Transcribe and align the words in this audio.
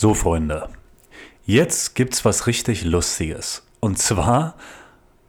So, 0.00 0.14
Freunde, 0.14 0.68
jetzt 1.44 1.96
gibt's 1.96 2.24
was 2.24 2.46
richtig 2.46 2.84
Lustiges. 2.84 3.64
Und 3.80 3.98
zwar, 3.98 4.54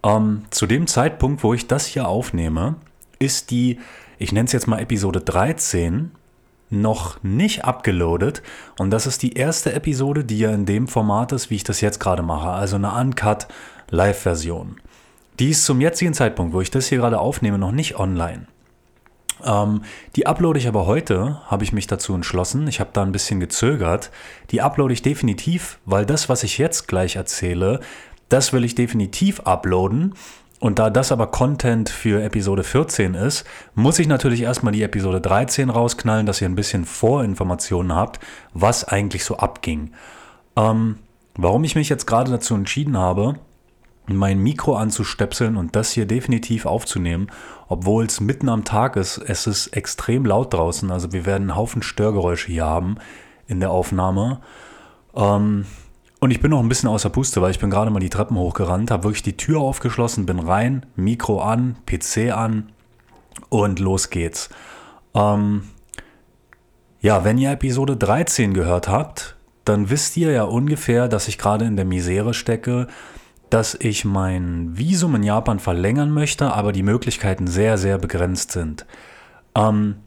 ähm, 0.03 0.45
zu 0.51 0.67
dem 0.67 0.85
Zeitpunkt, 0.85 1.43
wo 1.43 1.55
ich 1.55 1.65
das 1.65 1.87
hier 1.87 2.07
aufnehme, 2.07 2.75
ist 3.17 3.49
die, 3.49 3.79
ich 4.19 4.31
nenne 4.31 4.45
es 4.45 4.51
jetzt 4.51 4.67
mal 4.67 4.77
Episode 4.77 5.21
13, 5.21 6.11
noch 6.69 7.23
nicht 7.23 7.65
abgeloadet. 7.65 8.43
Und 8.77 8.91
das 8.91 9.07
ist 9.07 9.23
die 9.23 9.33
erste 9.33 9.73
Episode, 9.73 10.23
die 10.23 10.37
ja 10.37 10.51
in 10.51 10.67
dem 10.67 10.87
Format 10.87 11.31
ist, 11.31 11.49
wie 11.49 11.55
ich 11.55 11.63
das 11.63 11.81
jetzt 11.81 11.99
gerade 11.99 12.21
mache. 12.21 12.49
Also 12.49 12.75
eine 12.75 12.93
Uncut 12.93 13.47
Live-Version. 13.89 14.79
Die 15.39 15.49
ist 15.49 15.65
zum 15.65 15.81
jetzigen 15.81 16.13
Zeitpunkt, 16.13 16.53
wo 16.53 16.61
ich 16.61 16.69
das 16.69 16.85
hier 16.85 16.99
gerade 16.99 17.19
aufnehme, 17.19 17.57
noch 17.57 17.71
nicht 17.71 17.97
online. 17.97 18.45
Ähm, 19.43 19.83
die 20.15 20.27
uploade 20.27 20.59
ich 20.59 20.67
aber 20.67 20.85
heute, 20.85 21.41
habe 21.47 21.63
ich 21.63 21.73
mich 21.73 21.87
dazu 21.87 22.13
entschlossen. 22.13 22.67
Ich 22.67 22.79
habe 22.79 22.91
da 22.93 23.03
ein 23.03 23.11
bisschen 23.11 23.39
gezögert. 23.39 24.11
Die 24.51 24.61
uploade 24.61 24.93
ich 24.93 25.01
definitiv, 25.01 25.79
weil 25.85 26.05
das, 26.05 26.29
was 26.29 26.43
ich 26.43 26.57
jetzt 26.57 26.87
gleich 26.87 27.15
erzähle, 27.15 27.79
das 28.29 28.53
will 28.53 28.63
ich 28.63 28.75
definitiv 28.75 29.41
uploaden. 29.41 30.13
Und 30.59 30.77
da 30.77 30.89
das 30.89 31.11
aber 31.11 31.27
Content 31.27 31.89
für 31.89 32.21
Episode 32.21 32.63
14 32.63 33.13
ist, 33.13 33.45
muss 33.75 33.97
ich 33.97 34.07
natürlich 34.07 34.41
erstmal 34.41 34.73
die 34.73 34.83
Episode 34.83 35.21
13 35.21 35.69
rausknallen, 35.69 36.25
dass 36.25 36.41
ihr 36.41 36.49
ein 36.49 36.55
bisschen 36.55 36.83
Vorinformationen 36.83 37.95
habt, 37.95 38.19
was 38.53 38.83
eigentlich 38.83 39.23
so 39.23 39.37
abging. 39.37 39.93
Ähm, 40.57 40.97
warum 41.35 41.63
ich 41.63 41.75
mich 41.75 41.87
jetzt 41.87 42.07
gerade 42.07 42.29
dazu 42.29 42.55
entschieden 42.55 42.97
habe, 42.97 43.35
mein 44.15 44.39
Mikro 44.39 44.75
anzustöpseln 44.75 45.57
und 45.57 45.75
das 45.75 45.91
hier 45.91 46.05
definitiv 46.05 46.65
aufzunehmen, 46.65 47.27
obwohl 47.67 48.05
es 48.05 48.19
mitten 48.19 48.49
am 48.49 48.63
Tag 48.63 48.95
ist. 48.95 49.17
Es 49.17 49.47
ist 49.47 49.67
extrem 49.67 50.25
laut 50.25 50.53
draußen, 50.53 50.91
also 50.91 51.11
wir 51.11 51.25
werden 51.25 51.49
einen 51.49 51.55
Haufen 51.55 51.81
Störgeräusche 51.81 52.47
hier 52.47 52.65
haben 52.65 52.97
in 53.47 53.59
der 53.59 53.71
Aufnahme. 53.71 54.41
Ähm, 55.15 55.65
und 56.19 56.31
ich 56.31 56.41
bin 56.41 56.51
noch 56.51 56.59
ein 56.59 56.69
bisschen 56.69 56.89
außer 56.89 57.09
Puste, 57.09 57.41
weil 57.41 57.51
ich 57.51 57.59
bin 57.59 57.69
gerade 57.69 57.91
mal 57.91 57.99
die 57.99 58.09
Treppen 58.09 58.37
hochgerannt, 58.37 58.91
habe 58.91 59.05
wirklich 59.05 59.23
die 59.23 59.37
Tür 59.37 59.61
aufgeschlossen, 59.61 60.25
bin 60.25 60.39
rein, 60.39 60.85
Mikro 60.95 61.41
an, 61.41 61.77
PC 61.85 62.31
an 62.31 62.71
und 63.49 63.79
los 63.79 64.09
geht's. 64.09 64.49
Ähm, 65.13 65.63
ja, 67.01 67.23
wenn 67.23 67.37
ihr 67.37 67.51
Episode 67.51 67.95
13 67.95 68.53
gehört 68.53 68.89
habt, 68.89 69.37
dann 69.63 69.89
wisst 69.89 70.17
ihr 70.17 70.31
ja 70.31 70.43
ungefähr, 70.43 71.07
dass 71.07 71.27
ich 71.27 71.37
gerade 71.37 71.65
in 71.65 71.77
der 71.77 71.85
Misere 71.85 72.33
stecke, 72.33 72.87
dass 73.49 73.75
ich 73.75 74.05
mein 74.05 74.77
Visum 74.77 75.15
in 75.15 75.23
Japan 75.23 75.59
verlängern 75.59 76.11
möchte, 76.11 76.53
aber 76.53 76.71
die 76.71 76.83
Möglichkeiten 76.83 77.47
sehr, 77.47 77.77
sehr 77.77 77.97
begrenzt 77.97 78.51
sind. 78.51 78.85
Ähm, 79.55 79.97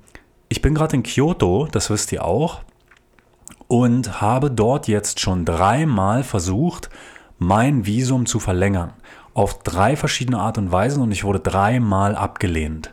ich 0.48 0.62
bin 0.62 0.74
gerade 0.74 0.96
in 0.96 1.02
Kyoto, 1.02 1.68
das 1.70 1.90
wisst 1.90 2.12
ihr 2.12 2.24
auch, 2.24 2.62
und 3.68 4.20
habe 4.20 4.50
dort 4.50 4.86
jetzt 4.86 5.20
schon 5.20 5.44
dreimal 5.44 6.22
versucht, 6.22 6.90
mein 7.38 7.86
Visum 7.86 8.26
zu 8.26 8.38
verlängern. 8.38 8.92
Auf 9.34 9.62
drei 9.62 9.96
verschiedene 9.96 10.38
Art 10.38 10.58
und 10.58 10.70
Weisen 10.70 11.02
und 11.02 11.10
ich 11.10 11.24
wurde 11.24 11.40
dreimal 11.40 12.14
abgelehnt. 12.14 12.92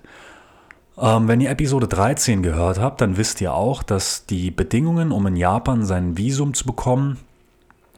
Ähm, 0.97 1.27
wenn 1.27 1.41
ihr 1.41 1.49
Episode 1.49 1.87
13 1.87 2.43
gehört 2.43 2.79
habt, 2.79 3.01
dann 3.01 3.17
wisst 3.17 3.41
ihr 3.41 3.53
auch, 3.53 3.83
dass 3.83 4.25
die 4.25 4.51
Bedingungen, 4.51 5.11
um 5.11 5.27
in 5.27 5.35
Japan 5.35 5.85
sein 5.85 6.17
Visum 6.17 6.53
zu 6.53 6.65
bekommen, 6.65 7.17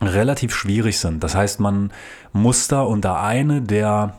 relativ 0.01 0.53
schwierig 0.53 0.99
sind. 0.99 1.23
Das 1.23 1.35
heißt, 1.35 1.59
man 1.59 1.91
muss 2.33 2.67
da 2.67 2.81
unter 2.81 3.21
eine 3.21 3.61
der, 3.61 4.15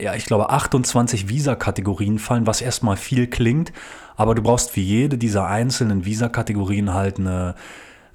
ja, 0.00 0.14
ich 0.14 0.24
glaube, 0.24 0.50
28 0.50 1.28
Visa-Kategorien 1.28 2.18
fallen, 2.18 2.46
was 2.46 2.60
erstmal 2.60 2.96
viel 2.96 3.26
klingt, 3.26 3.72
aber 4.16 4.34
du 4.34 4.42
brauchst 4.42 4.70
für 4.70 4.80
jede 4.80 5.18
dieser 5.18 5.46
einzelnen 5.46 6.04
Visa-Kategorien 6.04 6.94
halt 6.94 7.18
eine 7.18 7.54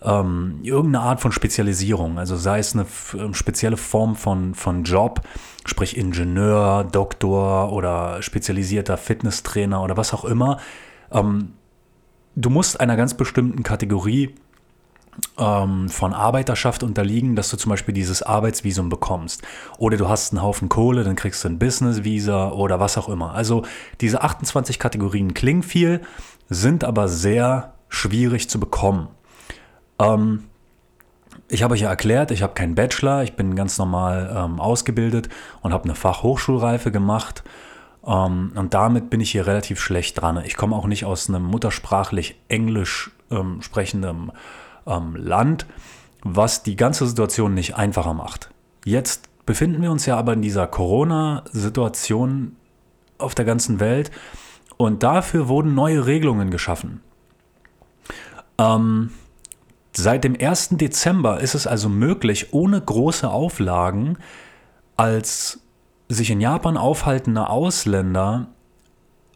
ähm, 0.02 0.60
irgendeine 0.62 1.04
Art 1.04 1.22
von 1.22 1.32
Spezialisierung. 1.32 2.20
Also 2.20 2.36
sei 2.38 2.60
es 2.60 2.74
eine 2.74 2.86
ähm, 3.18 3.34
spezielle 3.34 3.78
Form 3.78 4.16
von, 4.16 4.54
von 4.54 4.84
Job, 4.84 5.22
sprich 5.66 5.98
Ingenieur, 5.98 6.84
Doktor 6.84 7.72
oder 7.74 8.22
spezialisierter 8.22 8.98
Fitnesstrainer 8.98 9.82
oder 9.82 9.98
was 9.98 10.14
auch 10.14 10.26
immer. 10.26 10.60
Ähm, 11.12 11.54
du 12.36 12.50
musst 12.50 12.80
einer 12.80 12.96
ganz 12.96 13.16
bestimmten 13.16 13.64
Kategorie 13.64 14.36
ähm, 15.38 15.90
von 15.90 16.14
Arbeiterschaft 16.14 16.84
unterliegen, 16.84 17.36
dass 17.36 17.50
du 17.50 17.58
zum 17.58 17.70
Beispiel 17.70 17.94
dieses 17.94 18.24
Arbeitsvisum 18.24 18.90
bekommst. 18.90 19.42
Oder 19.78 19.98
du 19.98 20.10
hast 20.10 20.34
einen 20.34 20.42
Haufen 20.42 20.70
Kohle, 20.70 21.04
dann 21.04 21.16
kriegst 21.16 21.44
du 21.44 21.50
ein 21.50 21.60
Business-Visa 21.60 22.52
oder 22.52 22.80
was 22.80 22.98
auch 22.98 23.10
immer. 23.10 23.34
Also 23.34 23.64
diese 24.02 24.22
28 24.22 24.80
Kategorien 24.80 25.34
klingen 25.34 25.64
viel, 25.64 26.02
sind 26.50 26.84
aber 26.84 27.08
sehr 27.08 27.74
schwierig 27.90 28.50
zu 28.50 28.60
bekommen. 28.60 29.08
Ähm, 30.00 30.46
ich 31.48 31.64
habe 31.64 31.76
euch 31.76 31.82
ja 31.82 31.90
erklärt, 31.90 32.32
ich 32.32 32.42
habe 32.42 32.54
keinen 32.54 32.76
Bachelor, 32.76 33.24
ich 33.24 33.36
bin 33.36 33.56
ganz 33.56 33.78
normal 33.78 34.34
ähm, 34.36 34.60
ausgebildet 34.60 35.30
und 35.62 35.74
habe 35.74 35.84
eine 35.84 35.96
Fachhochschulreife 35.96 36.92
gemacht. 36.92 37.44
Ähm, 38.06 38.52
und 38.56 38.74
damit 38.74 39.10
bin 39.10 39.22
ich 39.22 39.32
hier 39.32 39.48
relativ 39.48 39.80
schlecht 39.80 40.22
dran. 40.22 40.42
Ich 40.46 40.56
komme 40.56 40.76
auch 40.76 40.88
nicht 40.88 41.06
aus 41.06 41.30
einem 41.30 41.44
muttersprachlich 41.44 42.40
englisch 42.48 43.12
ähm, 43.32 43.62
sprechenden 43.62 44.32
ähm, 44.86 45.16
Land, 45.16 45.66
was 46.24 46.64
die 46.64 46.76
ganze 46.76 47.06
Situation 47.08 47.54
nicht 47.54 47.76
einfacher 47.76 48.14
macht. 48.14 48.50
Jetzt 48.84 49.30
befinden 49.46 49.82
wir 49.82 49.92
uns 49.92 50.06
ja 50.06 50.18
aber 50.18 50.34
in 50.34 50.42
dieser 50.42 50.68
Corona-Situation 50.68 52.56
auf 53.18 53.36
der 53.36 53.46
ganzen 53.46 53.80
Welt 53.80 54.12
und 54.78 55.04
dafür 55.04 55.48
wurden 55.48 55.74
neue 55.76 56.06
Regelungen 56.06 56.50
geschaffen. 56.50 57.02
Ähm, 58.58 59.12
seit 59.94 60.24
dem 60.24 60.36
1. 60.40 60.70
Dezember 60.72 61.40
ist 61.40 61.56
es 61.56 61.68
also 61.68 61.90
möglich, 61.90 62.54
ohne 62.54 62.82
große 62.82 63.30
Auflagen 63.30 64.18
als 64.98 65.60
sich 66.08 66.30
in 66.30 66.40
Japan 66.42 66.78
aufhaltender 66.78 67.50
Ausländer 67.50 68.48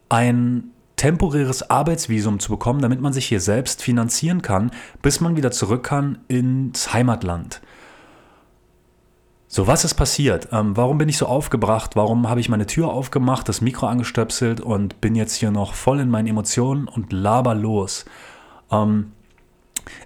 ein 0.08 0.70
temporäres 1.00 1.70
Arbeitsvisum 1.70 2.40
zu 2.40 2.50
bekommen, 2.50 2.82
damit 2.82 3.00
man 3.00 3.14
sich 3.14 3.24
hier 3.24 3.40
selbst 3.40 3.82
finanzieren 3.82 4.42
kann, 4.42 4.70
bis 5.00 5.22
man 5.22 5.34
wieder 5.34 5.50
zurück 5.50 5.82
kann 5.82 6.18
ins 6.28 6.92
Heimatland. 6.92 7.62
So, 9.48 9.66
was 9.66 9.86
ist 9.86 9.94
passiert? 9.94 10.48
Ähm, 10.52 10.76
warum 10.76 10.98
bin 10.98 11.08
ich 11.08 11.16
so 11.16 11.24
aufgebracht? 11.24 11.96
Warum 11.96 12.28
habe 12.28 12.40
ich 12.40 12.50
meine 12.50 12.66
Tür 12.66 12.90
aufgemacht, 12.90 13.48
das 13.48 13.62
Mikro 13.62 13.86
angestöpselt 13.86 14.60
und 14.60 15.00
bin 15.00 15.14
jetzt 15.14 15.36
hier 15.36 15.50
noch 15.50 15.72
voll 15.72 16.00
in 16.00 16.10
meinen 16.10 16.28
Emotionen 16.28 16.86
und 16.86 17.14
laber 17.14 17.54
los? 17.54 18.04
Ähm, 18.70 19.12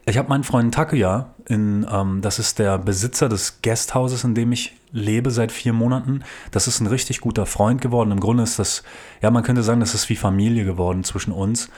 ich 0.07 0.17
habe 0.17 0.29
meinen 0.29 0.45
Freund 0.45 0.73
Takuya, 0.73 1.34
in, 1.47 1.87
ähm, 1.91 2.21
das 2.23 2.39
ist 2.39 2.59
der 2.59 2.79
Besitzer 2.79 3.29
des 3.29 3.61
Guesthauses, 3.63 4.25
in 4.25 4.35
dem 4.35 4.53
ich 4.53 4.75
lebe 4.93 5.31
seit 5.31 5.53
vier 5.53 5.73
Monaten. 5.73 6.23
Das 6.51 6.67
ist 6.67 6.81
ein 6.81 6.87
richtig 6.87 7.21
guter 7.21 7.47
Freund 7.47 7.81
geworden. 7.81 8.13
Im 8.13 8.21
Grunde 8.21 8.43
ist 8.43 8.59
das, 8.59 8.83
ja, 9.21 9.31
man 9.31 9.43
könnte 9.43 9.63
sagen, 9.63 9.81
das 9.81 9.95
ist 9.95 10.09
wie 10.09 10.17
Familie 10.17 10.65
geworden 10.65 11.05
zwischen 11.05 11.33
uns. 11.33 11.69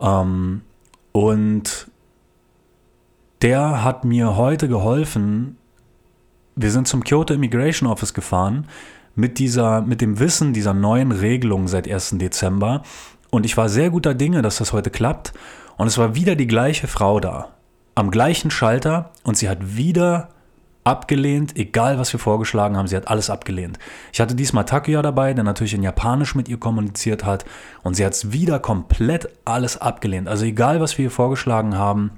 Ähm, 0.00 0.62
und 1.12 1.90
der 3.42 3.82
hat 3.82 4.04
mir 4.04 4.36
heute 4.36 4.68
geholfen. 4.68 5.56
Wir 6.54 6.70
sind 6.70 6.86
zum 6.86 7.02
Kyoto 7.02 7.34
Immigration 7.34 7.88
Office 7.88 8.14
gefahren 8.14 8.66
mit 9.14 9.38
dieser, 9.38 9.80
mit 9.80 10.00
dem 10.00 10.18
Wissen 10.18 10.52
dieser 10.52 10.74
neuen 10.74 11.12
Regelung 11.12 11.66
seit 11.66 11.90
1. 11.90 12.18
Dezember. 12.18 12.82
Und 13.30 13.46
ich 13.46 13.56
war 13.56 13.68
sehr 13.68 13.90
guter 13.90 14.14
Dinge, 14.14 14.42
dass 14.42 14.58
das 14.58 14.72
heute 14.72 14.90
klappt. 14.90 15.32
Und 15.76 15.86
es 15.86 15.98
war 15.98 16.14
wieder 16.14 16.36
die 16.36 16.46
gleiche 16.46 16.86
Frau 16.88 17.20
da, 17.20 17.48
am 18.00 18.10
gleichen 18.10 18.50
Schalter 18.50 19.10
und 19.24 19.36
sie 19.36 19.50
hat 19.50 19.76
wieder 19.76 20.30
abgelehnt, 20.84 21.54
egal 21.58 21.98
was 21.98 22.14
wir 22.14 22.18
vorgeschlagen 22.18 22.78
haben, 22.78 22.88
sie 22.88 22.96
hat 22.96 23.08
alles 23.08 23.28
abgelehnt. 23.28 23.78
Ich 24.14 24.20
hatte 24.22 24.34
diesmal 24.34 24.64
Takuya 24.64 25.02
dabei, 25.02 25.34
der 25.34 25.44
natürlich 25.44 25.74
in 25.74 25.82
Japanisch 25.82 26.34
mit 26.34 26.48
ihr 26.48 26.58
kommuniziert 26.58 27.26
hat 27.26 27.44
und 27.82 27.94
sie 27.94 28.06
hat 28.06 28.14
es 28.14 28.32
wieder 28.32 28.58
komplett 28.58 29.28
alles 29.44 29.78
abgelehnt. 29.78 30.28
Also 30.28 30.46
egal 30.46 30.80
was 30.80 30.96
wir 30.96 31.04
ihr 31.04 31.10
vorgeschlagen 31.10 31.76
haben, 31.76 32.12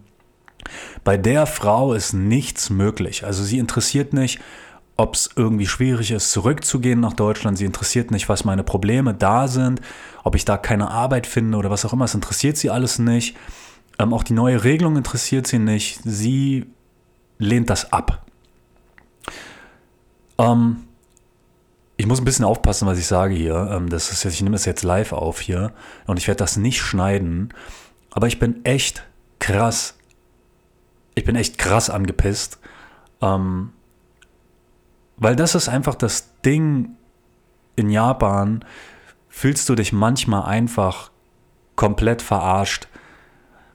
bei 1.02 1.16
der 1.16 1.46
Frau 1.46 1.94
ist 1.94 2.12
nichts 2.12 2.70
möglich. 2.70 3.24
Also 3.24 3.42
sie 3.42 3.58
interessiert 3.58 4.12
nicht, 4.12 4.38
ob 4.96 5.16
es 5.16 5.30
irgendwie 5.34 5.66
schwierig 5.66 6.12
ist, 6.12 6.30
zurückzugehen 6.30 7.00
nach 7.00 7.14
Deutschland. 7.14 7.58
Sie 7.58 7.64
interessiert 7.64 8.12
nicht, 8.12 8.28
was 8.28 8.44
meine 8.44 8.62
Probleme 8.62 9.14
da 9.14 9.48
sind, 9.48 9.80
ob 10.22 10.36
ich 10.36 10.44
da 10.44 10.58
keine 10.58 10.92
Arbeit 10.92 11.26
finde 11.26 11.58
oder 11.58 11.70
was 11.70 11.84
auch 11.84 11.92
immer. 11.92 12.04
Es 12.04 12.14
interessiert 12.14 12.56
sie 12.56 12.70
alles 12.70 13.00
nicht. 13.00 13.36
Ähm, 13.98 14.12
auch 14.12 14.22
die 14.22 14.32
neue 14.32 14.64
Regelung 14.64 14.96
interessiert 14.96 15.46
sie 15.46 15.58
nicht. 15.58 16.00
Sie 16.04 16.66
lehnt 17.38 17.70
das 17.70 17.92
ab. 17.92 18.26
Ähm, 20.38 20.84
ich 21.96 22.06
muss 22.06 22.20
ein 22.20 22.24
bisschen 22.24 22.44
aufpassen, 22.44 22.86
was 22.88 22.98
ich 22.98 23.06
sage 23.06 23.34
hier. 23.34 23.70
Ähm, 23.70 23.88
das 23.88 24.10
ist 24.10 24.24
jetzt, 24.24 24.34
ich 24.34 24.42
nehme 24.42 24.54
das 24.54 24.64
jetzt 24.64 24.82
live 24.82 25.12
auf 25.12 25.40
hier 25.40 25.72
und 26.06 26.18
ich 26.18 26.26
werde 26.26 26.38
das 26.38 26.56
nicht 26.56 26.80
schneiden. 26.80 27.52
Aber 28.10 28.26
ich 28.26 28.38
bin 28.38 28.64
echt 28.64 29.04
krass. 29.38 29.96
Ich 31.14 31.24
bin 31.24 31.36
echt 31.36 31.58
krass 31.58 31.90
angepisst. 31.90 32.58
Ähm, 33.20 33.72
weil 35.16 35.36
das 35.36 35.54
ist 35.54 35.68
einfach 35.68 35.94
das 35.94 36.40
Ding 36.42 36.96
in 37.76 37.90
Japan, 37.90 38.64
fühlst 39.28 39.68
du 39.68 39.74
dich 39.74 39.92
manchmal 39.92 40.44
einfach 40.44 41.10
komplett 41.76 42.22
verarscht. 42.22 42.88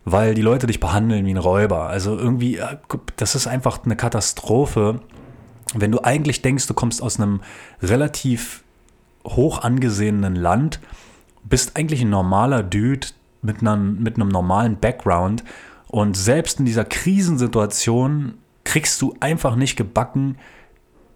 Weil 0.09 0.35
die 0.35 0.41
Leute 0.41 0.67
dich 0.67 0.79
behandeln 0.79 1.25
wie 1.25 1.33
ein 1.33 1.37
Räuber. 1.37 1.89
Also 1.89 2.17
irgendwie, 2.17 2.55
äh, 2.55 2.77
das 3.17 3.35
ist 3.35 3.45
einfach 3.45 3.83
eine 3.83 3.97
Katastrophe, 3.97 5.01
wenn 5.73 5.91
du 5.91 6.01
eigentlich 6.01 6.41
denkst, 6.41 6.65
du 6.65 6.73
kommst 6.73 7.03
aus 7.03 7.19
einem 7.19 7.41
relativ 7.81 8.63
hoch 9.25 9.63
angesehenen 9.63 10.35
Land, 10.35 10.79
bist 11.43 11.75
eigentlich 11.75 12.01
ein 12.01 12.09
normaler 12.09 12.63
Dude 12.63 13.07
mit, 13.41 13.59
einer, 13.59 13.75
mit 13.75 14.15
einem 14.15 14.29
normalen 14.29 14.79
Background 14.79 15.43
und 15.87 16.15
selbst 16.15 16.59
in 16.59 16.65
dieser 16.65 16.85
Krisensituation 16.85 18.35
kriegst 18.63 19.01
du 19.01 19.13
einfach 19.19 19.57
nicht 19.57 19.75
gebacken, 19.75 20.37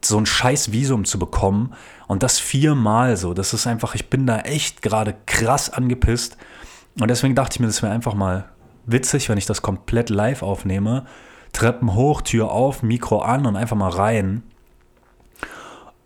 so 0.04 0.18
ein 0.18 0.26
scheiß 0.26 0.74
Visum 0.74 1.06
zu 1.06 1.18
bekommen 1.18 1.74
und 2.08 2.24
das 2.24 2.40
viermal 2.40 3.16
so. 3.16 3.34
Das 3.34 3.54
ist 3.54 3.68
einfach, 3.68 3.96
ich 3.96 4.10
bin 4.10 4.28
da 4.28 4.40
echt 4.40 4.82
gerade 4.82 5.16
krass 5.28 5.70
angepisst 5.70 6.36
und 7.00 7.10
deswegen 7.10 7.36
dachte 7.36 7.56
ich 7.56 7.60
mir, 7.62 7.68
das 7.68 7.82
wäre 7.82 7.94
einfach 7.94 8.16
mal 8.16 8.50
witzig, 8.86 9.30
wenn 9.30 9.38
ich 9.38 9.46
das 9.46 9.62
komplett 9.62 10.10
live 10.10 10.44
aufnehme. 10.44 11.06
Treppen 11.54 11.96
hoch, 11.96 12.22
Tür 12.22 12.52
auf, 12.52 12.82
Mikro 12.84 13.20
an 13.20 13.46
und 13.46 13.56
einfach 13.56 13.76
mal 13.76 13.90
rein 13.90 14.44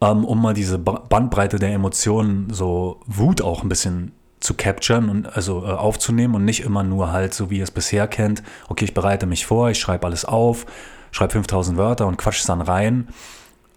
ähm, 0.01 0.25
um 0.25 0.41
mal 0.41 0.53
diese 0.53 0.77
Bandbreite 0.77 1.59
der 1.59 1.73
Emotionen, 1.73 2.49
so 2.51 2.99
Wut 3.05 3.41
auch 3.41 3.63
ein 3.63 3.69
bisschen 3.69 4.11
zu 4.39 4.53
capturen 4.53 5.09
und 5.09 5.35
also 5.35 5.65
äh, 5.65 5.71
aufzunehmen 5.71 6.35
und 6.35 6.45
nicht 6.45 6.61
immer 6.61 6.83
nur 6.83 7.11
halt 7.11 7.33
so 7.33 7.49
wie 7.49 7.57
ihr 7.57 7.63
es 7.63 7.71
bisher 7.71 8.07
kennt, 8.07 8.43
okay, 8.67 8.85
ich 8.85 8.93
bereite 8.93 9.25
mich 9.25 9.45
vor, 9.45 9.69
ich 9.69 9.79
schreibe 9.79 10.05
alles 10.05 10.25
auf, 10.25 10.65
schreibe 11.11 11.33
5000 11.33 11.77
Wörter 11.77 12.05
und 12.07 12.17
quatsch 12.17 12.41
es 12.41 12.45
dann 12.45 12.61
rein. 12.61 13.07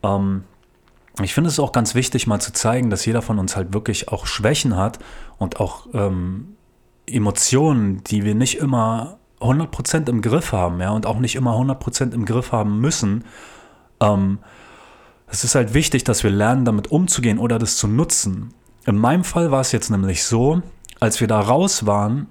Ähm, 0.02 0.44
ich 1.22 1.34
finde 1.34 1.48
es 1.48 1.58
auch 1.58 1.72
ganz 1.72 1.94
wichtig, 1.94 2.26
mal 2.26 2.40
zu 2.40 2.52
zeigen, 2.52 2.90
dass 2.90 3.06
jeder 3.06 3.22
von 3.22 3.38
uns 3.38 3.56
halt 3.56 3.72
wirklich 3.72 4.08
auch 4.08 4.26
Schwächen 4.26 4.76
hat 4.76 4.98
und 5.38 5.58
auch 5.58 5.86
ähm, 5.94 6.56
Emotionen, 7.12 8.02
die 8.04 8.24
wir 8.24 8.34
nicht 8.34 8.58
immer 8.58 9.18
100% 9.40 10.08
im 10.08 10.20
Griff 10.20 10.52
haben, 10.52 10.80
ja, 10.80 10.90
und 10.90 11.06
auch 11.06 11.18
nicht 11.18 11.36
immer 11.36 11.52
100% 11.52 12.12
im 12.12 12.24
Griff 12.24 12.52
haben 12.52 12.80
müssen. 12.80 13.24
Ähm, 14.00 14.38
es 15.26 15.44
ist 15.44 15.54
halt 15.54 15.74
wichtig, 15.74 16.04
dass 16.04 16.24
wir 16.24 16.30
lernen, 16.30 16.64
damit 16.64 16.90
umzugehen 16.90 17.38
oder 17.38 17.58
das 17.58 17.76
zu 17.76 17.86
nutzen. 17.86 18.54
In 18.86 18.96
meinem 18.96 19.24
Fall 19.24 19.50
war 19.50 19.60
es 19.60 19.72
jetzt 19.72 19.90
nämlich 19.90 20.24
so, 20.24 20.62
als 21.00 21.20
wir 21.20 21.28
da 21.28 21.40
raus 21.40 21.86
waren, 21.86 22.26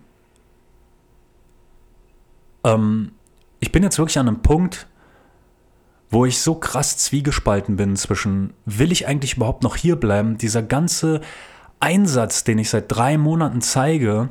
ähm, 2.64 3.12
ich 3.60 3.72
bin 3.72 3.84
jetzt 3.84 3.98
wirklich 3.98 4.20
an 4.20 4.28
einem 4.28 4.42
Punkt, 4.42 4.88
wo 6.10 6.26
ich 6.26 6.40
so 6.40 6.56
krass 6.56 6.98
zwiegespalten 6.98 7.76
bin 7.76 7.96
zwischen, 7.96 8.54
will 8.66 8.92
ich 8.92 9.08
eigentlich 9.08 9.36
überhaupt 9.36 9.64
noch 9.64 9.76
hier 9.76 9.98
bleiben? 9.98 10.38
Dieser 10.38 10.64
ganze 10.64 11.22
Einsatz, 11.80 12.44
den 12.44 12.60
ich 12.60 12.70
seit 12.70 12.86
drei 12.92 13.18
Monaten 13.18 13.62
zeige, 13.62 14.30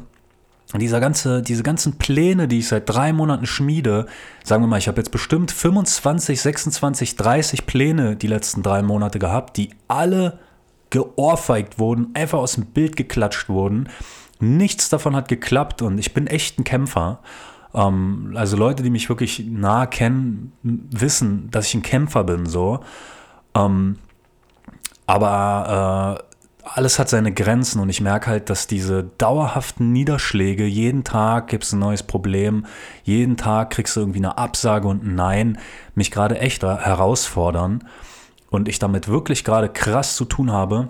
dieser 0.75 1.01
ganze, 1.01 1.43
diese 1.43 1.63
ganzen 1.63 1.97
Pläne, 1.97 2.49
die 2.49 2.59
ich 2.59 2.69
seit 2.69 2.89
drei 2.89 3.13
Monaten 3.13 3.47
schmiede, 3.47 4.07
sagen 4.45 4.63
wir 4.63 4.67
mal, 4.67 4.79
ich 4.79 4.89
habe 4.89 4.99
jetzt 4.99 5.11
bestimmt 5.11 5.53
25, 5.53 6.41
26, 6.41 7.17
30 7.17 7.67
Pläne 7.67 8.17
die 8.17 8.27
letzten 8.27 8.63
drei 8.63 8.83
Monate 8.83 9.19
gehabt, 9.19 9.57
die 9.57 9.71
alle 9.87 10.41
geohrfeigt 10.91 11.79
wurden, 11.79 12.09
einfach 12.15 12.39
aus 12.39 12.55
dem 12.55 12.67
Bild 12.67 12.97
geklatscht 12.97 13.49
wurden. 13.49 13.89
Nichts 14.41 14.89
davon 14.89 15.15
hat 15.17 15.29
geklappt 15.29 15.83
und 15.83 15.99
ich 15.99 16.15
bin 16.15 16.27
echt 16.27 16.59
ein 16.59 16.65
Kämpfer. 16.65 17.21
Ähm, 17.73 18.33
also 18.35 18.57
Leute, 18.57 18.83
die 18.83 18.91
mich 18.91 19.09
wirklich 19.09 19.45
nah 19.47 19.87
kennen, 19.87 20.53
wissen, 20.63 21.51
dass 21.51 21.67
ich 21.69 21.75
ein 21.75 21.83
Kämpfer 21.83 22.25
bin, 22.25 22.47
so. 22.47 22.81
Ähm, 23.55 23.99
aber 25.07 26.19
äh, 26.21 26.36
alles 26.75 26.99
hat 26.99 27.09
seine 27.09 27.33
Grenzen 27.33 27.81
und 27.81 27.89
ich 27.89 28.01
merke 28.01 28.29
halt, 28.29 28.51
dass 28.51 28.67
diese 28.67 29.05
dauerhaften 29.19 29.93
Niederschläge, 29.93 30.65
jeden 30.65 31.05
Tag 31.05 31.49
gibt 31.49 31.65
es 31.65 31.73
ein 31.73 31.79
neues 31.79 32.03
Problem, 32.03 32.67
jeden 33.05 33.37
Tag 33.37 33.71
kriegst 33.71 33.95
du 33.97 34.01
irgendwie 34.01 34.19
eine 34.19 34.37
Absage 34.37 34.89
und 34.89 35.05
ein 35.05 35.15
Nein, 35.15 35.59
mich 35.95 36.11
gerade 36.11 36.39
echt 36.39 36.63
herausfordern 36.63 37.85
und 38.51 38.69
ich 38.69 38.79
damit 38.79 39.07
wirklich 39.09 39.45
gerade 39.45 39.69
krass 39.69 40.17
zu 40.17 40.25
tun 40.25 40.51
habe, 40.51 40.89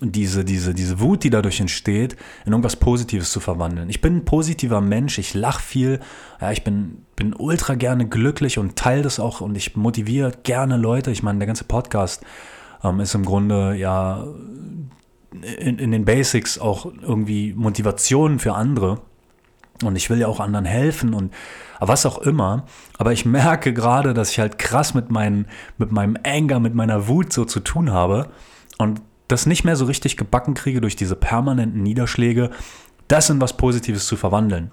diese, 0.00 0.44
diese, 0.44 0.74
diese 0.74 1.00
Wut, 1.00 1.24
die 1.24 1.30
dadurch 1.30 1.60
entsteht, 1.60 2.16
in 2.44 2.52
irgendwas 2.52 2.76
Positives 2.76 3.32
zu 3.32 3.40
verwandeln. 3.40 3.88
Ich 3.88 4.00
bin 4.00 4.16
ein 4.16 4.24
positiver 4.24 4.80
Mensch, 4.80 5.18
ich 5.18 5.34
lache 5.34 5.62
viel, 5.62 6.00
ja, 6.40 6.52
ich 6.52 6.64
bin, 6.64 7.06
bin 7.16 7.34
ultra 7.34 7.74
gerne 7.74 8.06
glücklich 8.06 8.58
und 8.58 8.76
teile 8.76 9.02
das 9.02 9.20
auch 9.20 9.40
und 9.40 9.56
ich 9.56 9.76
motiviere 9.76 10.32
gerne 10.42 10.76
Leute. 10.76 11.10
Ich 11.10 11.22
meine, 11.22 11.38
der 11.38 11.46
ganze 11.46 11.64
Podcast 11.64 12.22
ähm, 12.82 13.00
ist 13.00 13.14
im 13.14 13.24
Grunde 13.24 13.74
ja 13.74 14.24
in, 15.58 15.78
in 15.78 15.90
den 15.90 16.04
Basics 16.04 16.58
auch 16.58 16.86
irgendwie 16.86 17.54
Motivation 17.54 18.38
für 18.38 18.54
andere. 18.54 19.00
Und 19.82 19.96
ich 19.96 20.10
will 20.10 20.18
ja 20.18 20.26
auch 20.26 20.40
anderen 20.40 20.66
helfen 20.66 21.14
und 21.14 21.32
was 21.78 22.04
auch 22.04 22.18
immer. 22.18 22.64
Aber 22.98 23.12
ich 23.12 23.24
merke 23.24 23.72
gerade, 23.72 24.12
dass 24.12 24.30
ich 24.30 24.38
halt 24.38 24.58
krass 24.58 24.92
mit, 24.92 25.10
meinen, 25.10 25.46
mit 25.78 25.90
meinem 25.90 26.16
Anger, 26.22 26.60
mit 26.60 26.74
meiner 26.74 27.08
Wut 27.08 27.32
so 27.32 27.46
zu 27.46 27.60
tun 27.60 27.90
habe 27.90 28.28
und 28.76 29.00
das 29.28 29.46
nicht 29.46 29.64
mehr 29.64 29.76
so 29.76 29.86
richtig 29.86 30.16
gebacken 30.16 30.54
kriege 30.54 30.80
durch 30.80 30.96
diese 30.96 31.16
permanenten 31.16 31.82
Niederschläge, 31.82 32.50
das 33.08 33.30
in 33.30 33.40
was 33.40 33.56
Positives 33.56 34.06
zu 34.06 34.16
verwandeln. 34.16 34.70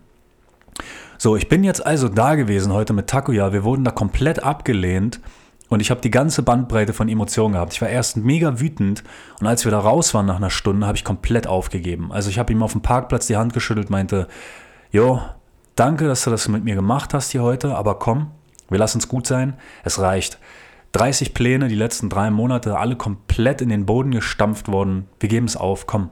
So, 1.17 1.35
ich 1.35 1.47
bin 1.47 1.63
jetzt 1.63 1.85
also 1.85 2.09
da 2.09 2.35
gewesen 2.35 2.73
heute 2.73 2.93
mit 2.93 3.07
Takuya. 3.07 3.53
Wir 3.53 3.63
wurden 3.63 3.83
da 3.83 3.91
komplett 3.91 4.43
abgelehnt 4.43 5.19
und 5.69 5.81
ich 5.81 5.91
habe 5.91 6.01
die 6.01 6.11
ganze 6.11 6.43
Bandbreite 6.43 6.93
von 6.93 7.09
Emotionen 7.09 7.53
gehabt. 7.53 7.73
Ich 7.73 7.81
war 7.81 7.89
erst 7.89 8.17
mega 8.17 8.59
wütend 8.59 9.03
und 9.39 9.47
als 9.47 9.65
wir 9.65 9.71
da 9.71 9.79
raus 9.79 10.13
waren 10.13 10.25
nach 10.25 10.37
einer 10.37 10.49
Stunde, 10.49 10.87
habe 10.87 10.97
ich 10.97 11.03
komplett 11.03 11.47
aufgegeben. 11.47 12.11
Also 12.11 12.29
ich 12.29 12.39
habe 12.39 12.53
ihm 12.53 12.63
auf 12.63 12.71
dem 12.71 12.81
Parkplatz 12.81 13.27
die 13.27 13.37
Hand 13.37 13.53
geschüttelt, 13.53 13.89
meinte, 13.89 14.27
jo, 14.91 15.21
danke, 15.75 16.07
dass 16.07 16.23
du 16.23 16.29
das 16.29 16.47
mit 16.47 16.63
mir 16.63 16.75
gemacht 16.75 17.13
hast 17.13 17.31
hier 17.31 17.43
heute, 17.43 17.75
aber 17.75 17.99
komm, 17.99 18.31
wir 18.69 18.77
lassen 18.77 18.99
es 18.99 19.07
gut 19.07 19.27
sein, 19.27 19.55
es 19.83 19.99
reicht. 19.99 20.39
30 20.93 21.33
Pläne 21.33 21.67
die 21.67 21.75
letzten 21.75 22.09
drei 22.09 22.31
Monate, 22.31 22.77
alle 22.77 22.95
komplett 22.95 23.61
in 23.61 23.69
den 23.69 23.85
Boden 23.85 24.11
gestampft 24.11 24.69
worden. 24.69 25.07
Wir 25.19 25.29
geben 25.29 25.45
es 25.45 25.57
auf, 25.57 25.85
komm. 25.85 26.09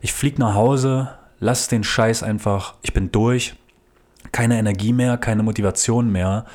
Ich 0.00 0.12
flieg 0.12 0.38
nach 0.38 0.54
Hause, 0.54 1.10
lass 1.38 1.68
den 1.68 1.84
Scheiß 1.84 2.22
einfach, 2.22 2.74
ich 2.82 2.92
bin 2.92 3.10
durch. 3.12 3.56
Keine 4.30 4.58
Energie 4.58 4.92
mehr, 4.92 5.18
keine 5.18 5.42
Motivation 5.42 6.10
mehr 6.10 6.46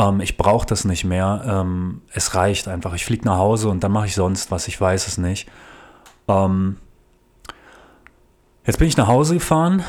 ähm, 0.00 0.20
ich 0.20 0.36
brauche 0.36 0.66
das 0.66 0.84
nicht 0.84 1.04
mehr. 1.04 1.42
Ähm, 1.46 2.00
es 2.12 2.34
reicht 2.34 2.66
einfach. 2.68 2.94
Ich 2.94 3.04
fliege 3.04 3.24
nach 3.26 3.36
Hause 3.36 3.68
und 3.68 3.84
dann 3.84 3.92
mache 3.92 4.06
ich 4.06 4.14
sonst 4.14 4.50
was. 4.50 4.66
Ich 4.66 4.80
weiß 4.80 5.06
es 5.06 5.18
nicht. 5.18 5.48
Ähm, 6.26 6.78
jetzt 8.64 8.78
bin 8.78 8.88
ich 8.88 8.96
nach 8.96 9.08
Hause 9.08 9.34
gefahren 9.34 9.84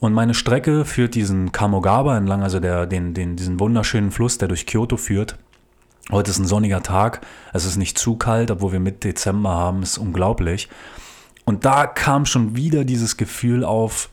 und 0.00 0.14
meine 0.14 0.34
Strecke 0.34 0.84
führt 0.84 1.14
diesen 1.14 1.52
Kamogaba 1.52 2.16
entlang, 2.16 2.42
also 2.42 2.58
der, 2.58 2.86
den, 2.86 3.14
den, 3.14 3.36
diesen 3.36 3.60
wunderschönen 3.60 4.10
Fluss, 4.10 4.38
der 4.38 4.48
durch 4.48 4.66
Kyoto 4.66 4.96
führt. 4.96 5.38
Heute 6.10 6.30
ist 6.30 6.38
ein 6.38 6.46
sonniger 6.46 6.82
Tag. 6.82 7.20
Es 7.52 7.64
ist 7.64 7.76
nicht 7.76 7.98
zu 7.98 8.16
kalt, 8.16 8.50
obwohl 8.50 8.72
wir 8.72 8.80
Mitte 8.80 9.08
Dezember 9.08 9.50
haben. 9.50 9.82
Ist 9.82 9.98
unglaublich. 9.98 10.68
Und 11.44 11.64
da 11.64 11.86
kam 11.86 12.26
schon 12.26 12.56
wieder 12.56 12.84
dieses 12.84 13.16
Gefühl 13.16 13.64
auf, 13.64 14.10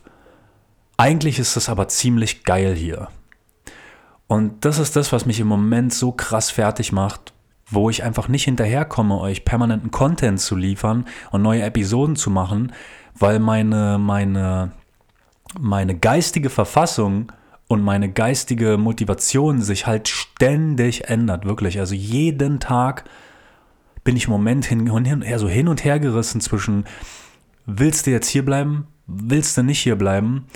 eigentlich 0.96 1.38
ist 1.38 1.56
es 1.56 1.68
aber 1.68 1.88
ziemlich 1.88 2.44
geil 2.44 2.74
hier. 2.74 3.08
Und 4.26 4.64
das 4.64 4.78
ist 4.78 4.96
das, 4.96 5.12
was 5.12 5.26
mich 5.26 5.40
im 5.40 5.46
Moment 5.46 5.92
so 5.92 6.12
krass 6.12 6.50
fertig 6.50 6.92
macht, 6.92 7.32
wo 7.66 7.90
ich 7.90 8.02
einfach 8.02 8.28
nicht 8.28 8.44
hinterherkomme, 8.44 9.18
euch 9.18 9.44
permanenten 9.44 9.90
Content 9.90 10.40
zu 10.40 10.56
liefern 10.56 11.06
und 11.30 11.42
neue 11.42 11.62
Episoden 11.62 12.16
zu 12.16 12.30
machen, 12.30 12.72
weil 13.18 13.38
meine, 13.38 13.98
meine, 13.98 14.72
meine 15.58 15.96
geistige 15.96 16.50
Verfassung 16.50 17.32
und 17.68 17.82
meine 17.82 18.10
geistige 18.10 18.76
Motivation 18.76 19.62
sich 19.62 19.86
halt 19.86 20.08
ständig 20.08 21.08
ändert, 21.08 21.44
wirklich. 21.44 21.78
Also 21.78 21.94
jeden 21.94 22.60
Tag 22.60 23.04
bin 24.04 24.16
ich 24.16 24.26
im 24.26 24.30
Moment 24.30 24.64
hin 24.64 24.90
und 24.90 25.04
her, 25.04 25.38
so 25.38 25.48
hin 25.48 25.68
und 25.68 25.84
her 25.84 25.98
gerissen 25.98 26.40
zwischen, 26.40 26.84
willst 27.66 28.06
du 28.06 28.10
jetzt 28.10 28.28
hier 28.28 28.44
bleiben, 28.44 28.86
willst 29.06 29.56
du 29.56 29.62
nicht 29.62 29.80
hier 29.80 29.96
bleiben? 29.96 30.46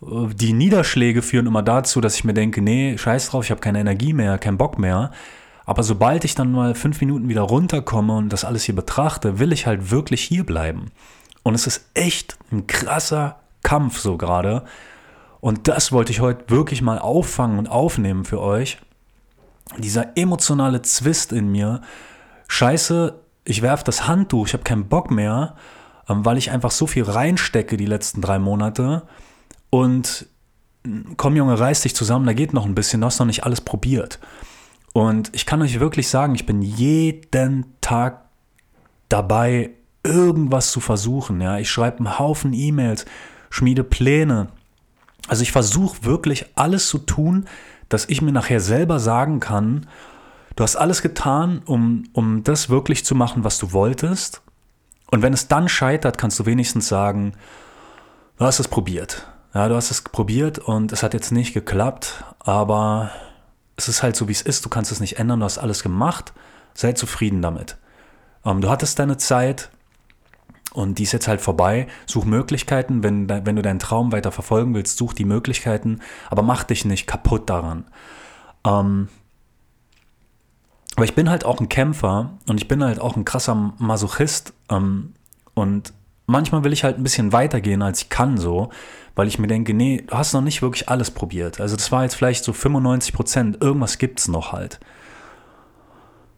Die 0.00 0.52
Niederschläge 0.52 1.22
führen 1.22 1.46
immer 1.46 1.62
dazu, 1.62 2.00
dass 2.00 2.14
ich 2.14 2.24
mir 2.24 2.34
denke, 2.34 2.62
nee, 2.62 2.96
scheiß 2.96 3.30
drauf, 3.30 3.44
ich 3.44 3.50
habe 3.50 3.60
keine 3.60 3.80
Energie 3.80 4.12
mehr, 4.12 4.38
keinen 4.38 4.58
Bock 4.58 4.78
mehr. 4.78 5.10
Aber 5.66 5.82
sobald 5.82 6.24
ich 6.24 6.34
dann 6.34 6.52
mal 6.52 6.74
fünf 6.74 7.00
Minuten 7.00 7.28
wieder 7.28 7.42
runterkomme 7.42 8.16
und 8.16 8.32
das 8.32 8.44
alles 8.44 8.64
hier 8.64 8.74
betrachte, 8.74 9.38
will 9.38 9.52
ich 9.52 9.66
halt 9.66 9.90
wirklich 9.90 10.22
hier 10.22 10.44
bleiben. 10.44 10.92
Und 11.42 11.54
es 11.54 11.66
ist 11.66 11.84
echt 11.94 12.38
ein 12.52 12.66
krasser 12.66 13.40
Kampf 13.62 13.98
so 13.98 14.16
gerade. 14.16 14.64
Und 15.40 15.68
das 15.68 15.92
wollte 15.92 16.12
ich 16.12 16.20
heute 16.20 16.48
wirklich 16.48 16.80
mal 16.80 16.98
auffangen 16.98 17.58
und 17.58 17.68
aufnehmen 17.68 18.24
für 18.24 18.40
euch. 18.40 18.78
Dieser 19.76 20.16
emotionale 20.16 20.80
Zwist 20.82 21.32
in 21.32 21.50
mir. 21.50 21.82
Scheiße, 22.48 23.18
ich 23.44 23.62
werfe 23.62 23.84
das 23.84 24.08
Handtuch, 24.08 24.46
ich 24.46 24.52
habe 24.54 24.64
keinen 24.64 24.88
Bock 24.88 25.10
mehr, 25.10 25.56
ähm, 26.08 26.24
weil 26.24 26.38
ich 26.38 26.50
einfach 26.50 26.70
so 26.70 26.86
viel 26.86 27.04
reinstecke 27.04 27.76
die 27.76 27.86
letzten 27.86 28.22
drei 28.22 28.38
Monate 28.38 29.02
und 29.70 30.26
komm 31.16 31.36
Junge, 31.36 31.58
reiß 31.58 31.82
dich 31.82 31.94
zusammen, 31.94 32.26
da 32.26 32.32
geht 32.32 32.52
noch 32.52 32.64
ein 32.64 32.74
bisschen, 32.74 33.00
du 33.00 33.06
hast 33.06 33.18
noch 33.18 33.26
nicht 33.26 33.44
alles 33.44 33.60
probiert. 33.60 34.18
Und 34.92 35.30
ich 35.34 35.46
kann 35.46 35.62
euch 35.62 35.80
wirklich 35.80 36.08
sagen, 36.08 36.34
ich 36.34 36.46
bin 36.46 36.62
jeden 36.62 37.66
Tag 37.80 38.22
dabei, 39.08 39.70
irgendwas 40.02 40.72
zu 40.72 40.80
versuchen. 40.80 41.40
Ja, 41.40 41.58
ich 41.58 41.70
schreibe 41.70 41.98
einen 41.98 42.18
Haufen 42.18 42.52
E-Mails, 42.52 43.04
schmiede 43.50 43.84
Pläne, 43.84 44.48
Also 45.28 45.42
ich 45.42 45.52
versuche 45.52 46.04
wirklich 46.04 46.46
alles 46.54 46.88
zu 46.88 46.98
tun, 46.98 47.46
dass 47.88 48.08
ich 48.08 48.22
mir 48.22 48.32
nachher 48.32 48.60
selber 48.60 48.98
sagen 48.98 49.40
kann, 49.40 49.86
du 50.56 50.62
hast 50.62 50.76
alles 50.76 51.02
getan, 51.02 51.62
um, 51.64 52.04
um 52.12 52.44
das 52.44 52.70
wirklich 52.70 53.04
zu 53.04 53.14
machen, 53.14 53.44
was 53.44 53.58
du 53.58 53.72
wolltest. 53.72 54.42
Und 55.10 55.22
wenn 55.22 55.32
es 55.32 55.48
dann 55.48 55.68
scheitert, 55.68 56.18
kannst 56.18 56.38
du 56.38 56.46
wenigstens 56.46 56.88
sagen, 56.88 57.32
du 58.38 58.44
hast 58.44 58.58
es 58.58 58.68
probiert. 58.68 59.26
Ja, 59.54 59.68
du 59.68 59.76
hast 59.76 59.90
es 59.90 60.02
probiert 60.02 60.58
und 60.58 60.92
es 60.92 61.02
hat 61.02 61.14
jetzt 61.14 61.32
nicht 61.32 61.54
geklappt, 61.54 62.24
aber 62.40 63.10
es 63.76 63.88
ist 63.88 64.02
halt 64.02 64.16
so, 64.16 64.28
wie 64.28 64.32
es 64.32 64.42
ist. 64.42 64.64
Du 64.64 64.68
kannst 64.68 64.92
es 64.92 65.00
nicht 65.00 65.18
ändern, 65.18 65.40
du 65.40 65.44
hast 65.44 65.58
alles 65.58 65.82
gemacht. 65.82 66.32
Sei 66.74 66.92
zufrieden 66.92 67.42
damit. 67.42 67.76
Ähm, 68.44 68.60
du 68.60 68.70
hattest 68.70 68.98
deine 68.98 69.16
Zeit, 69.16 69.70
und 70.74 70.98
die 70.98 71.04
ist 71.04 71.12
jetzt 71.12 71.28
halt 71.28 71.40
vorbei. 71.40 71.86
Such 72.06 72.24
Möglichkeiten, 72.24 73.02
wenn, 73.02 73.28
wenn 73.28 73.56
du 73.56 73.62
deinen 73.62 73.78
Traum 73.78 74.12
weiter 74.12 74.30
verfolgen 74.30 74.74
willst, 74.74 74.98
such 74.98 75.14
die 75.14 75.24
Möglichkeiten, 75.24 76.00
aber 76.30 76.42
mach 76.42 76.64
dich 76.64 76.84
nicht 76.84 77.06
kaputt 77.06 77.48
daran. 77.48 77.84
Ähm, 78.64 79.08
aber 80.94 81.04
ich 81.04 81.14
bin 81.14 81.30
halt 81.30 81.44
auch 81.44 81.60
ein 81.60 81.68
Kämpfer 81.68 82.38
und 82.48 82.60
ich 82.60 82.68
bin 82.68 82.82
halt 82.84 83.00
auch 83.00 83.16
ein 83.16 83.24
krasser 83.24 83.54
Masochist. 83.78 84.52
Ähm, 84.68 85.14
und 85.54 85.92
manchmal 86.28 86.62
will 86.62 86.72
ich 86.72 86.84
halt 86.84 86.96
ein 86.96 87.02
bisschen 87.02 87.32
weitergehen, 87.32 87.82
als 87.82 88.02
ich 88.02 88.08
kann, 88.08 88.38
so, 88.38 88.70
weil 89.16 89.26
ich 89.26 89.40
mir 89.40 89.48
denke, 89.48 89.74
nee, 89.74 90.04
du 90.06 90.16
hast 90.16 90.32
noch 90.32 90.42
nicht 90.42 90.62
wirklich 90.62 90.88
alles 90.88 91.10
probiert. 91.10 91.60
Also 91.60 91.74
das 91.74 91.90
war 91.90 92.04
jetzt 92.04 92.14
vielleicht 92.14 92.44
so 92.44 92.52
95 92.52 93.12
Prozent, 93.12 93.60
irgendwas 93.60 93.98
gibt 93.98 94.20
es 94.20 94.28
noch 94.28 94.52
halt. 94.52 94.78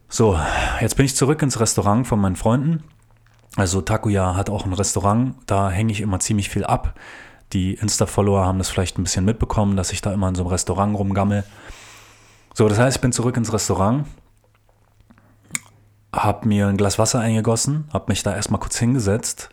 So, 0.08 0.38
jetzt 0.80 0.96
bin 0.96 1.04
ich 1.04 1.14
zurück 1.14 1.42
ins 1.42 1.60
Restaurant 1.60 2.06
von 2.06 2.18
meinen 2.18 2.36
Freunden 2.36 2.82
also 3.56 3.80
Takuya 3.80 4.36
hat 4.36 4.48
auch 4.48 4.64
ein 4.64 4.72
Restaurant, 4.72 5.34
da 5.46 5.70
hänge 5.70 5.92
ich 5.92 6.00
immer 6.00 6.20
ziemlich 6.20 6.48
viel 6.48 6.64
ab. 6.64 6.94
Die 7.52 7.74
Insta-Follower 7.74 8.46
haben 8.46 8.58
das 8.58 8.70
vielleicht 8.70 8.98
ein 8.98 9.02
bisschen 9.02 9.24
mitbekommen, 9.24 9.76
dass 9.76 9.92
ich 9.92 10.00
da 10.00 10.12
immer 10.12 10.28
in 10.28 10.36
so 10.36 10.42
einem 10.42 10.52
Restaurant 10.52 10.96
rumgammel. 10.96 11.44
So, 12.54 12.68
das 12.68 12.78
heißt, 12.78 12.98
ich 12.98 13.00
bin 13.00 13.12
zurück 13.12 13.36
ins 13.36 13.52
Restaurant, 13.52 14.06
habe 16.14 16.46
mir 16.46 16.68
ein 16.68 16.76
Glas 16.76 16.98
Wasser 16.98 17.20
eingegossen, 17.20 17.88
habe 17.92 18.06
mich 18.08 18.22
da 18.22 18.34
erstmal 18.34 18.60
kurz 18.60 18.78
hingesetzt, 18.78 19.50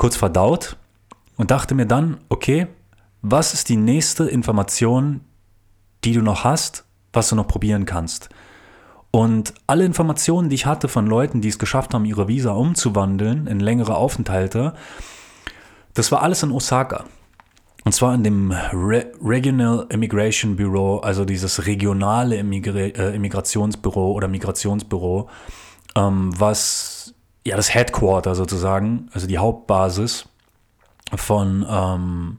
kurz 0.00 0.16
verdaut 0.16 0.78
und 1.36 1.50
dachte 1.50 1.74
mir 1.74 1.84
dann, 1.84 2.16
okay, 2.30 2.68
was 3.20 3.52
ist 3.52 3.68
die 3.68 3.76
nächste 3.76 4.24
Information, 4.24 5.20
die 6.04 6.14
du 6.14 6.22
noch 6.22 6.42
hast, 6.42 6.86
was 7.12 7.28
du 7.28 7.36
noch 7.36 7.46
probieren 7.46 7.84
kannst? 7.84 8.30
Und 9.10 9.52
alle 9.66 9.84
Informationen, 9.84 10.48
die 10.48 10.54
ich 10.54 10.64
hatte 10.64 10.88
von 10.88 11.06
Leuten, 11.06 11.42
die 11.42 11.48
es 11.48 11.58
geschafft 11.58 11.92
haben, 11.92 12.06
ihre 12.06 12.28
Visa 12.28 12.52
umzuwandeln 12.52 13.46
in 13.46 13.60
längere 13.60 13.94
Aufenthalte, 13.94 14.72
das 15.92 16.10
war 16.10 16.22
alles 16.22 16.42
in 16.42 16.50
Osaka. 16.50 17.04
Und 17.84 17.92
zwar 17.92 18.14
in 18.14 18.24
dem 18.24 18.52
Re 18.52 19.12
Regional 19.22 19.86
Immigration 19.90 20.56
Bureau, 20.56 21.00
also 21.00 21.26
dieses 21.26 21.66
regionale 21.66 22.36
Immigra 22.36 22.78
äh, 22.78 23.14
Immigrationsbüro 23.14 24.12
oder 24.12 24.28
Migrationsbüro, 24.28 25.28
ähm, 25.94 26.32
was 26.38 26.99
ja 27.46 27.56
das 27.56 27.74
Headquarter 27.74 28.34
sozusagen, 28.34 29.08
also 29.12 29.26
die 29.26 29.38
Hauptbasis 29.38 30.28
von, 31.14 31.66
ähm, 31.68 32.38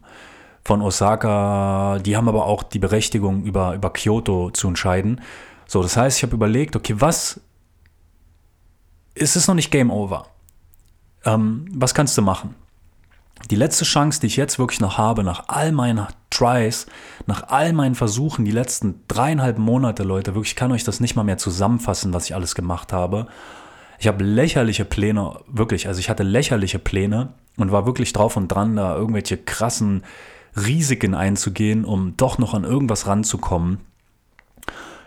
von 0.63 0.81
Osaka, 0.81 1.99
die 1.99 2.15
haben 2.15 2.29
aber 2.29 2.45
auch 2.45 2.63
die 2.63 2.79
Berechtigung, 2.79 3.43
über, 3.43 3.73
über 3.73 3.91
Kyoto 3.91 4.51
zu 4.51 4.67
entscheiden. 4.67 5.21
So, 5.67 5.81
das 5.81 5.97
heißt, 5.97 6.17
ich 6.17 6.23
habe 6.23 6.35
überlegt, 6.35 6.75
okay, 6.75 6.95
was 6.97 7.41
ist 9.13 9.35
es 9.35 9.47
noch 9.47 9.55
nicht 9.55 9.71
Game 9.71 9.91
Over? 9.91 10.27
Ähm, 11.25 11.65
was 11.73 11.93
kannst 11.93 12.17
du 12.17 12.21
machen? 12.21 12.55
Die 13.49 13.55
letzte 13.55 13.85
Chance, 13.85 14.19
die 14.19 14.27
ich 14.27 14.35
jetzt 14.35 14.59
wirklich 14.59 14.79
noch 14.79 14.97
habe, 14.97 15.23
nach 15.23 15.45
all 15.47 15.71
meinen 15.71 16.07
Tries, 16.29 16.85
nach 17.25 17.49
all 17.49 17.73
meinen 17.73 17.95
Versuchen, 17.95 18.45
die 18.45 18.51
letzten 18.51 19.03
dreieinhalb 19.07 19.57
Monate, 19.57 20.03
Leute, 20.03 20.35
wirklich, 20.35 20.51
ich 20.51 20.55
kann 20.55 20.71
euch 20.71 20.83
das 20.83 20.99
nicht 20.99 21.15
mal 21.15 21.23
mehr 21.23 21.37
zusammenfassen, 21.37 22.13
was 22.13 22.25
ich 22.25 22.35
alles 22.35 22.53
gemacht 22.53 22.93
habe. 22.93 23.27
Ich 24.01 24.07
habe 24.07 24.23
lächerliche 24.23 24.83
Pläne, 24.83 25.41
wirklich, 25.45 25.87
also 25.87 25.99
ich 25.99 26.09
hatte 26.09 26.23
lächerliche 26.23 26.79
Pläne 26.79 27.33
und 27.57 27.71
war 27.71 27.85
wirklich 27.85 28.11
drauf 28.13 28.35
und 28.35 28.47
dran, 28.47 28.75
da 28.75 28.95
irgendwelche 28.95 29.37
krassen 29.37 30.01
Risiken 30.55 31.13
einzugehen, 31.13 31.85
um 31.85 32.17
doch 32.17 32.39
noch 32.39 32.55
an 32.55 32.63
irgendwas 32.63 33.05
ranzukommen. 33.05 33.77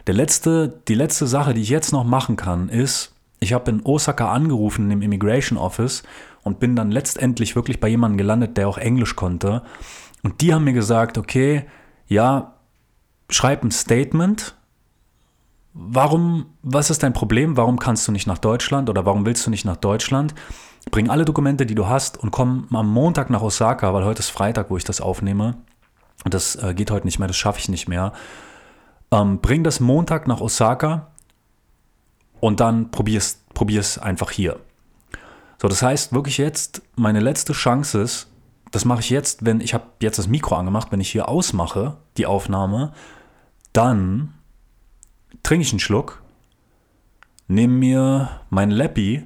Der 0.06 0.14
letzte, 0.14 0.80
die 0.86 0.94
letzte 0.94 1.26
Sache, 1.26 1.54
die 1.54 1.62
ich 1.62 1.70
jetzt 1.70 1.90
noch 1.90 2.04
machen 2.04 2.36
kann, 2.36 2.68
ist, 2.68 3.16
ich 3.40 3.52
habe 3.52 3.68
in 3.72 3.84
Osaka 3.84 4.30
angerufen 4.30 4.88
im 4.92 5.02
Immigration 5.02 5.58
Office 5.58 6.04
und 6.44 6.60
bin 6.60 6.76
dann 6.76 6.92
letztendlich 6.92 7.56
wirklich 7.56 7.80
bei 7.80 7.88
jemandem 7.88 8.18
gelandet, 8.18 8.56
der 8.56 8.68
auch 8.68 8.78
Englisch 8.78 9.16
konnte. 9.16 9.62
Und 10.22 10.40
die 10.40 10.54
haben 10.54 10.62
mir 10.62 10.72
gesagt, 10.72 11.18
okay, 11.18 11.64
ja, 12.06 12.54
schreib 13.28 13.64
ein 13.64 13.72
Statement. 13.72 14.54
Warum, 15.76 16.46
was 16.62 16.88
ist 16.88 17.02
dein 17.02 17.12
Problem? 17.12 17.56
Warum 17.56 17.80
kannst 17.80 18.06
du 18.06 18.12
nicht 18.12 18.28
nach 18.28 18.38
Deutschland 18.38 18.88
oder 18.88 19.04
warum 19.04 19.26
willst 19.26 19.44
du 19.44 19.50
nicht 19.50 19.64
nach 19.64 19.76
Deutschland? 19.76 20.32
Bring 20.92 21.10
alle 21.10 21.24
Dokumente, 21.24 21.66
die 21.66 21.74
du 21.74 21.88
hast 21.88 22.16
und 22.16 22.30
komm 22.30 22.68
am 22.72 22.88
Montag 22.88 23.28
nach 23.28 23.42
Osaka, 23.42 23.92
weil 23.92 24.04
heute 24.04 24.20
ist 24.20 24.30
Freitag, 24.30 24.70
wo 24.70 24.76
ich 24.76 24.84
das 24.84 25.00
aufnehme. 25.00 25.56
Und 26.24 26.32
das 26.32 26.54
äh, 26.56 26.74
geht 26.74 26.92
heute 26.92 27.06
nicht 27.06 27.18
mehr, 27.18 27.26
das 27.26 27.36
schaffe 27.36 27.58
ich 27.58 27.68
nicht 27.68 27.88
mehr. 27.88 28.12
Ähm, 29.10 29.40
bring 29.40 29.64
das 29.64 29.80
Montag 29.80 30.28
nach 30.28 30.40
Osaka 30.40 31.08
und 32.38 32.60
dann 32.60 32.92
probier's, 32.92 33.42
probier's 33.52 33.98
einfach 33.98 34.30
hier. 34.30 34.60
So, 35.60 35.66
das 35.66 35.82
heißt 35.82 36.12
wirklich 36.12 36.38
jetzt, 36.38 36.82
meine 36.94 37.18
letzte 37.18 37.52
Chance 37.52 38.00
ist, 38.00 38.28
das 38.70 38.84
mache 38.84 39.00
ich 39.00 39.10
jetzt, 39.10 39.44
wenn 39.44 39.60
ich 39.60 39.74
habe 39.74 39.86
jetzt 40.00 40.18
das 40.18 40.28
Mikro 40.28 40.54
angemacht, 40.54 40.92
wenn 40.92 41.00
ich 41.00 41.10
hier 41.10 41.28
ausmache, 41.28 41.96
die 42.16 42.26
Aufnahme, 42.26 42.92
dann 43.72 44.34
trinke 45.44 45.62
ich 45.62 45.72
einen 45.72 45.78
Schluck, 45.78 46.20
nehme 47.46 47.74
mir 47.74 48.40
mein 48.50 48.72
Lappy, 48.72 49.22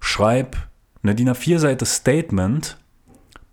schreibe 0.00 0.56
eine 1.02 1.14
DIN 1.14 1.28
A4-Seite 1.28 1.84
Statement, 1.84 2.78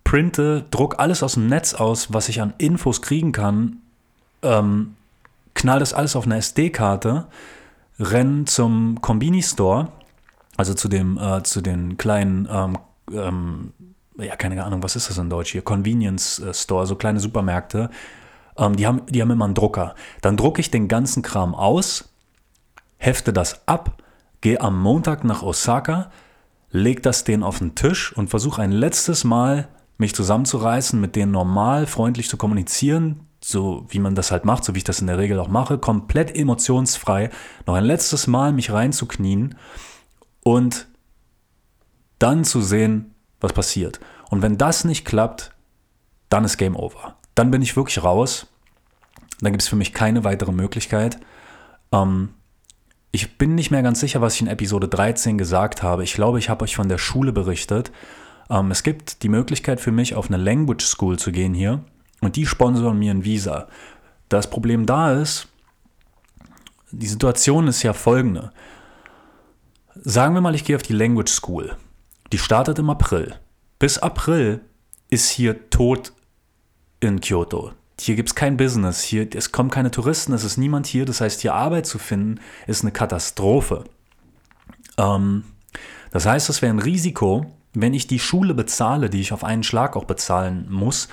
printe, 0.04 0.64
druck 0.70 0.98
alles 0.98 1.22
aus 1.22 1.34
dem 1.34 1.48
Netz 1.48 1.74
aus, 1.74 2.12
was 2.12 2.30
ich 2.30 2.40
an 2.40 2.54
Infos 2.56 3.02
kriegen 3.02 3.32
kann, 3.32 3.82
ähm, 4.42 4.96
knall 5.54 5.80
das 5.80 5.92
alles 5.92 6.16
auf 6.16 6.24
eine 6.24 6.36
SD-Karte, 6.38 7.26
renn 7.98 8.46
zum 8.46 9.00
Combini 9.00 9.42
Store, 9.42 9.88
also 10.56 10.74
zu 10.74 10.88
dem, 10.88 11.18
äh, 11.18 11.42
zu 11.42 11.60
den 11.60 11.96
kleinen, 11.96 12.48
ähm, 12.50 12.78
ähm, 13.12 13.72
ja, 14.18 14.36
keine 14.36 14.62
Ahnung, 14.64 14.82
was 14.82 14.96
ist 14.96 15.10
das 15.10 15.18
in 15.18 15.30
Deutsch 15.30 15.52
hier? 15.52 15.62
Convenience 15.62 16.38
äh, 16.38 16.54
Store, 16.54 16.86
so 16.86 16.94
kleine 16.94 17.18
Supermärkte. 17.18 17.90
Ähm, 18.56 18.76
die, 18.76 18.86
haben, 18.86 19.02
die 19.06 19.20
haben 19.20 19.30
immer 19.30 19.44
einen 19.44 19.54
Drucker. 19.54 19.94
Dann 20.20 20.36
drucke 20.36 20.60
ich 20.60 20.70
den 20.70 20.88
ganzen 20.88 21.22
Kram 21.22 21.54
aus, 21.54 22.12
hefte 22.96 23.32
das 23.32 23.66
ab, 23.66 24.02
gehe 24.40 24.60
am 24.60 24.80
Montag 24.80 25.24
nach 25.24 25.42
Osaka, 25.42 26.10
leg 26.70 27.02
das 27.02 27.24
denen 27.24 27.42
auf 27.42 27.58
den 27.58 27.74
Tisch 27.74 28.12
und 28.12 28.28
versuche 28.28 28.62
ein 28.62 28.72
letztes 28.72 29.24
Mal 29.24 29.68
mich 29.96 30.14
zusammenzureißen, 30.14 31.00
mit 31.00 31.16
denen 31.16 31.32
normal, 31.32 31.86
freundlich 31.86 32.28
zu 32.28 32.36
kommunizieren, 32.36 33.20
so 33.42 33.86
wie 33.88 33.98
man 33.98 34.14
das 34.14 34.30
halt 34.30 34.44
macht, 34.44 34.64
so 34.64 34.74
wie 34.74 34.78
ich 34.78 34.84
das 34.84 35.00
in 35.00 35.06
der 35.06 35.18
Regel 35.18 35.38
auch 35.38 35.48
mache, 35.48 35.78
komplett 35.78 36.34
emotionsfrei, 36.34 37.30
noch 37.66 37.74
ein 37.74 37.84
letztes 37.84 38.26
Mal 38.26 38.52
mich 38.52 38.72
reinzuknien 38.72 39.56
und 40.42 40.88
dann 42.18 42.44
zu 42.44 42.62
sehen, 42.62 43.14
was 43.40 43.52
passiert. 43.52 44.00
Und 44.30 44.42
wenn 44.42 44.58
das 44.58 44.84
nicht 44.84 45.04
klappt, 45.04 45.52
dann 46.28 46.44
ist 46.44 46.56
Game 46.56 46.74
Over. 46.74 47.16
Dann 47.34 47.50
bin 47.50 47.62
ich 47.62 47.76
wirklich 47.76 48.02
raus. 48.02 48.46
Dann 49.40 49.52
gibt 49.52 49.62
es 49.62 49.68
für 49.68 49.76
mich 49.76 49.92
keine 49.92 50.24
weitere 50.24 50.52
Möglichkeit. 50.52 51.18
Ähm, 51.92 52.30
ich 53.12 53.38
bin 53.38 53.54
nicht 53.54 53.70
mehr 53.70 53.82
ganz 53.82 54.00
sicher, 54.00 54.20
was 54.20 54.34
ich 54.34 54.42
in 54.42 54.48
Episode 54.48 54.88
13 54.88 55.38
gesagt 55.38 55.82
habe. 55.82 56.04
Ich 56.04 56.14
glaube, 56.14 56.38
ich 56.38 56.48
habe 56.48 56.64
euch 56.64 56.76
von 56.76 56.88
der 56.88 56.98
Schule 56.98 57.32
berichtet. 57.32 57.92
Ähm, 58.50 58.70
es 58.70 58.82
gibt 58.82 59.22
die 59.22 59.28
Möglichkeit 59.28 59.80
für 59.80 59.92
mich, 59.92 60.14
auf 60.14 60.28
eine 60.28 60.36
Language 60.36 60.84
School 60.84 61.18
zu 61.18 61.32
gehen 61.32 61.54
hier. 61.54 61.84
Und 62.20 62.36
die 62.36 62.46
sponsoren 62.46 62.98
mir 62.98 63.12
ein 63.12 63.24
Visa. 63.24 63.68
Das 64.28 64.48
Problem 64.48 64.86
da 64.86 65.12
ist, 65.12 65.48
die 66.90 67.06
Situation 67.06 67.68
ist 67.68 67.82
ja 67.82 67.92
folgende. 67.92 68.52
Sagen 69.94 70.34
wir 70.34 70.40
mal, 70.40 70.54
ich 70.54 70.64
gehe 70.64 70.76
auf 70.76 70.82
die 70.82 70.92
Language 70.92 71.30
School. 71.30 71.76
Die 72.32 72.38
startet 72.38 72.78
im 72.78 72.90
April. 72.90 73.36
Bis 73.78 73.98
April 73.98 74.60
ist 75.10 75.30
hier 75.30 75.70
tot 75.70 76.12
in 77.08 77.20
Kyoto. 77.20 77.72
Hier 78.00 78.16
gibt 78.16 78.30
es 78.30 78.34
kein 78.34 78.56
Business, 78.56 79.02
hier, 79.02 79.28
es 79.34 79.52
kommen 79.52 79.70
keine 79.70 79.90
Touristen, 79.90 80.32
es 80.32 80.42
ist 80.42 80.56
niemand 80.56 80.86
hier. 80.86 81.04
Das 81.04 81.20
heißt, 81.20 81.40
hier 81.40 81.54
Arbeit 81.54 81.86
zu 81.86 81.98
finden, 81.98 82.40
ist 82.66 82.82
eine 82.82 82.90
Katastrophe. 82.90 83.84
Ähm, 84.98 85.44
das 86.10 86.26
heißt, 86.26 86.48
es 86.48 86.60
wäre 86.62 86.72
ein 86.72 86.80
Risiko, 86.80 87.46
wenn 87.72 87.94
ich 87.94 88.06
die 88.06 88.18
Schule 88.18 88.54
bezahle, 88.54 89.10
die 89.10 89.20
ich 89.20 89.32
auf 89.32 89.44
einen 89.44 89.62
Schlag 89.62 89.96
auch 89.96 90.04
bezahlen 90.04 90.66
muss, 90.70 91.08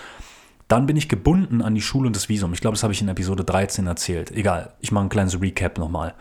dann 0.67 0.85
bin 0.85 0.95
ich 0.95 1.09
gebunden 1.09 1.61
an 1.61 1.75
die 1.75 1.81
Schule 1.81 2.07
und 2.07 2.15
das 2.15 2.29
Visum. 2.29 2.53
Ich 2.53 2.61
glaube, 2.61 2.75
das 2.75 2.83
habe 2.83 2.93
ich 2.93 3.01
in 3.01 3.09
Episode 3.09 3.43
13 3.43 3.87
erzählt. 3.87 4.31
Egal, 4.31 4.73
ich 4.79 4.91
mache 4.91 5.05
ein 5.05 5.09
kleines 5.09 5.41
Recap 5.41 5.77
nochmal. 5.77 6.13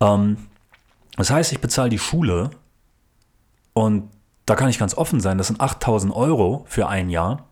Ähm, 0.00 0.36
das 1.16 1.30
heißt, 1.30 1.52
ich 1.52 1.60
bezahle 1.60 1.88
die 1.88 1.98
Schule 1.98 2.50
und 3.72 4.10
da 4.46 4.54
kann 4.54 4.68
ich 4.68 4.78
ganz 4.78 4.94
offen 4.94 5.20
sein, 5.20 5.38
das 5.38 5.48
sind 5.48 5.60
8000 5.60 6.14
Euro 6.14 6.64
für 6.68 6.88
ein 6.88 7.10
Jahr. 7.10 7.47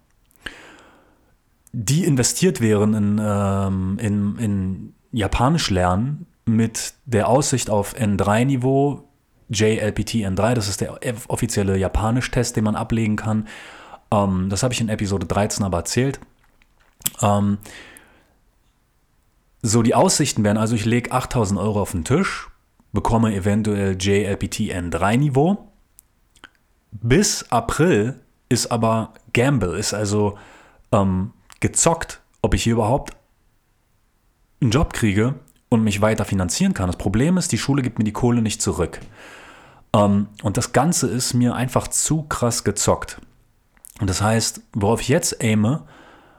Die 1.78 2.04
investiert 2.04 2.62
wären 2.62 2.94
in, 2.94 3.20
ähm, 3.22 3.98
in, 4.00 4.38
in 4.38 4.94
Japanisch 5.12 5.68
lernen 5.68 6.24
mit 6.46 6.94
der 7.04 7.28
Aussicht 7.28 7.68
auf 7.68 7.94
N3-Niveau, 7.94 9.06
JLPT 9.50 10.24
N3, 10.24 10.54
das 10.54 10.70
ist 10.70 10.80
der 10.80 10.98
offizielle 11.28 11.76
Japanisch-Test, 11.76 12.56
den 12.56 12.64
man 12.64 12.76
ablegen 12.76 13.16
kann. 13.16 13.46
Ähm, 14.10 14.48
das 14.48 14.62
habe 14.62 14.72
ich 14.72 14.80
in 14.80 14.88
Episode 14.88 15.26
13 15.26 15.66
aber 15.66 15.76
erzählt. 15.76 16.18
Ähm, 17.20 17.58
so, 19.60 19.82
die 19.82 19.94
Aussichten 19.94 20.44
wären 20.44 20.56
also, 20.56 20.74
ich 20.74 20.86
lege 20.86 21.12
8000 21.12 21.60
Euro 21.60 21.82
auf 21.82 21.90
den 21.90 22.04
Tisch, 22.04 22.48
bekomme 22.92 23.34
eventuell 23.34 23.98
JLPT 24.00 24.72
N3 24.72 25.18
Niveau. 25.18 25.68
Bis 26.90 27.44
April 27.50 28.18
ist 28.48 28.72
aber 28.72 29.12
Gamble, 29.34 29.76
ist 29.76 29.92
also 29.92 30.38
ähm, 30.90 31.32
gezockt, 31.60 32.20
ob 32.42 32.54
ich 32.54 32.62
hier 32.62 32.74
überhaupt 32.74 33.14
einen 34.60 34.70
Job 34.70 34.92
kriege 34.92 35.34
und 35.68 35.82
mich 35.82 36.00
weiter 36.00 36.24
finanzieren 36.24 36.74
kann. 36.74 36.86
Das 36.86 36.96
Problem 36.96 37.36
ist, 37.36 37.52
die 37.52 37.58
Schule 37.58 37.82
gibt 37.82 37.98
mir 37.98 38.04
die 38.04 38.12
Kohle 38.12 38.42
nicht 38.42 38.62
zurück. 38.62 39.00
Ähm, 39.94 40.28
und 40.42 40.56
das 40.56 40.72
Ganze 40.72 41.08
ist 41.08 41.34
mir 41.34 41.54
einfach 41.54 41.88
zu 41.88 42.22
krass 42.22 42.64
gezockt. 42.64 43.20
Und 44.00 44.10
das 44.10 44.20
heißt, 44.20 44.60
worauf 44.74 45.00
ich 45.00 45.08
jetzt 45.08 45.42
aime, 45.42 45.84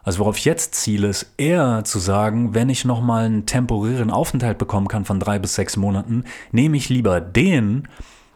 also 0.03 0.19
worauf 0.19 0.38
ich 0.38 0.45
jetzt 0.45 0.75
ziele, 0.75 1.07
ist 1.09 1.33
eher 1.38 1.83
zu 1.83 2.00
sagen, 2.00 2.53
wenn 2.53 2.69
ich 2.69 2.86
nochmal 2.86 3.25
einen 3.25 3.45
temporären 3.45 4.12
Aufenthalt 4.12 4.57
bekommen 4.57 4.88
kann 4.88 5.05
von 5.05 5.19
drei 5.19 5.39
bis 5.39 5.55
sechs 5.55 5.75
Monaten, 5.75 6.24
nehme 6.51 6.77
ich 6.77 6.89
lieber 6.89 7.19
den, 7.19 7.88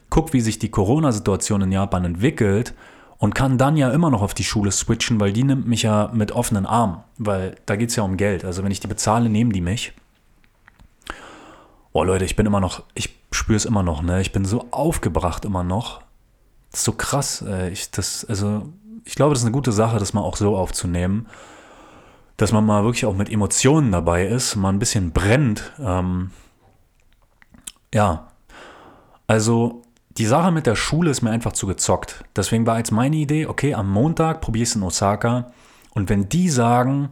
guck, 0.10 0.34
wie 0.34 0.42
sich 0.42 0.60
die 0.60 0.72
Corona-Situation 0.72 1.62
in 1.62 1.72
Japan 1.72 2.04
entwickelt 2.04 2.74
und 3.22 3.36
kann 3.36 3.60
dann 3.60 3.78
ja 3.78 3.92
immer 3.92 4.10
noch 4.10 4.24
auf 4.24 4.34
die 4.34 4.44
Schule 4.44 4.72
switchen, 4.72 5.20
weil 5.20 5.32
die 5.32 5.44
nimmt 5.44 5.68
mich 5.68 5.84
ja 5.84 6.10
mit 6.12 6.32
offenen 6.32 6.66
Armen, 6.66 7.04
weil 7.20 7.56
da 7.68 7.76
geht 7.76 7.92
es 7.92 7.96
ja 7.96 8.02
um 8.02 8.18
Geld. 8.18 8.44
Also 8.44 8.64
wenn 8.64 8.72
ich 8.72 8.80
die 8.80 8.88
bezahle, 8.88 9.30
nehmen 9.30 9.52
die 9.52 9.62
mich. 9.62 9.94
Oh 11.94 12.04
Leute, 12.04 12.26
ich 12.26 12.36
bin 12.36 12.48
immer 12.48 12.60
noch, 12.60 12.82
ich 12.96 13.16
spüre 13.32 13.58
es 13.58 13.66
immer 13.66 13.84
noch, 13.84 14.02
ne? 14.02 14.22
Ich 14.22 14.32
bin 14.32 14.44
so 14.44 14.66
aufgebracht 14.72 15.46
immer 15.46 15.64
noch. 15.64 16.02
Das 16.72 16.80
ist 16.80 16.86
so 16.86 16.94
krass. 16.94 17.44
Äh, 17.48 17.70
ich, 17.70 17.92
das, 17.92 18.26
also, 18.26 18.68
ich 19.06 19.14
glaube, 19.14 19.36
das 19.36 19.42
ist 19.42 19.46
eine 19.46 19.54
gute 19.54 19.72
Sache, 19.72 20.00
das 20.00 20.14
mal 20.14 20.22
auch 20.22 20.36
so 20.36 20.58
aufzunehmen 20.58 21.28
dass 22.38 22.52
man 22.52 22.66
mal 22.66 22.84
wirklich 22.84 23.06
auch 23.06 23.14
mit 23.14 23.30
Emotionen 23.30 23.92
dabei 23.92 24.26
ist, 24.26 24.56
mal 24.56 24.70
ein 24.70 24.80
bisschen 24.80 25.12
brennt. 25.12 25.74
Ähm, 25.80 26.32
ja, 27.94 28.32
also 29.28 29.84
die 30.18 30.26
Sache 30.26 30.52
mit 30.52 30.68
der 30.68 30.76
Schule 30.76 31.10
ist 31.10 31.22
mir 31.22 31.32
einfach 31.32 31.54
zu 31.54 31.68
gezockt. 31.68 32.24
Deswegen 32.36 32.66
war 32.66 32.78
jetzt 32.78 32.92
meine 32.92 33.16
Idee, 33.16 33.46
okay, 33.46 33.74
am 33.74 33.90
Montag 33.90 34.42
probier 34.42 34.64
es 34.64 34.76
in 34.76 34.84
Osaka. 34.84 35.52
Und 35.94 36.10
wenn 36.10 36.28
die 36.28 36.50
sagen, 36.50 37.10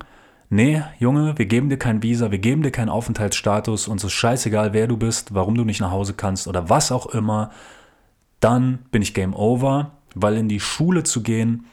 nee, 0.50 0.82
Junge, 1.00 1.38
wir 1.38 1.46
geben 1.46 1.70
dir 1.70 1.78
kein 1.78 2.04
Visa, 2.04 2.32
wir 2.32 2.40
geben 2.40 2.62
dir 2.62 2.72
keinen 2.72 2.90
Aufenthaltsstatus, 2.90 3.88
uns 3.88 4.04
ist 4.04 4.14
scheißegal, 4.14 4.74
wer 4.74 4.88
du 4.88 4.98
bist, 4.98 5.34
warum 5.34 5.56
du 5.56 5.64
nicht 5.64 5.82
nach 5.82 5.92
Hause 5.92 6.14
kannst 6.14 6.48
oder 6.48 6.70
was 6.70 6.92
auch 6.92 7.08
immer, 7.08 7.52
dann 8.40 8.80
bin 8.92 9.02
ich 9.02 9.14
Game 9.14 9.34
Over, 9.34 9.92
weil 10.16 10.38
in 10.38 10.50
die 10.50 10.60
Schule 10.60 11.04
zu 11.04 11.24
gehen, 11.24 11.66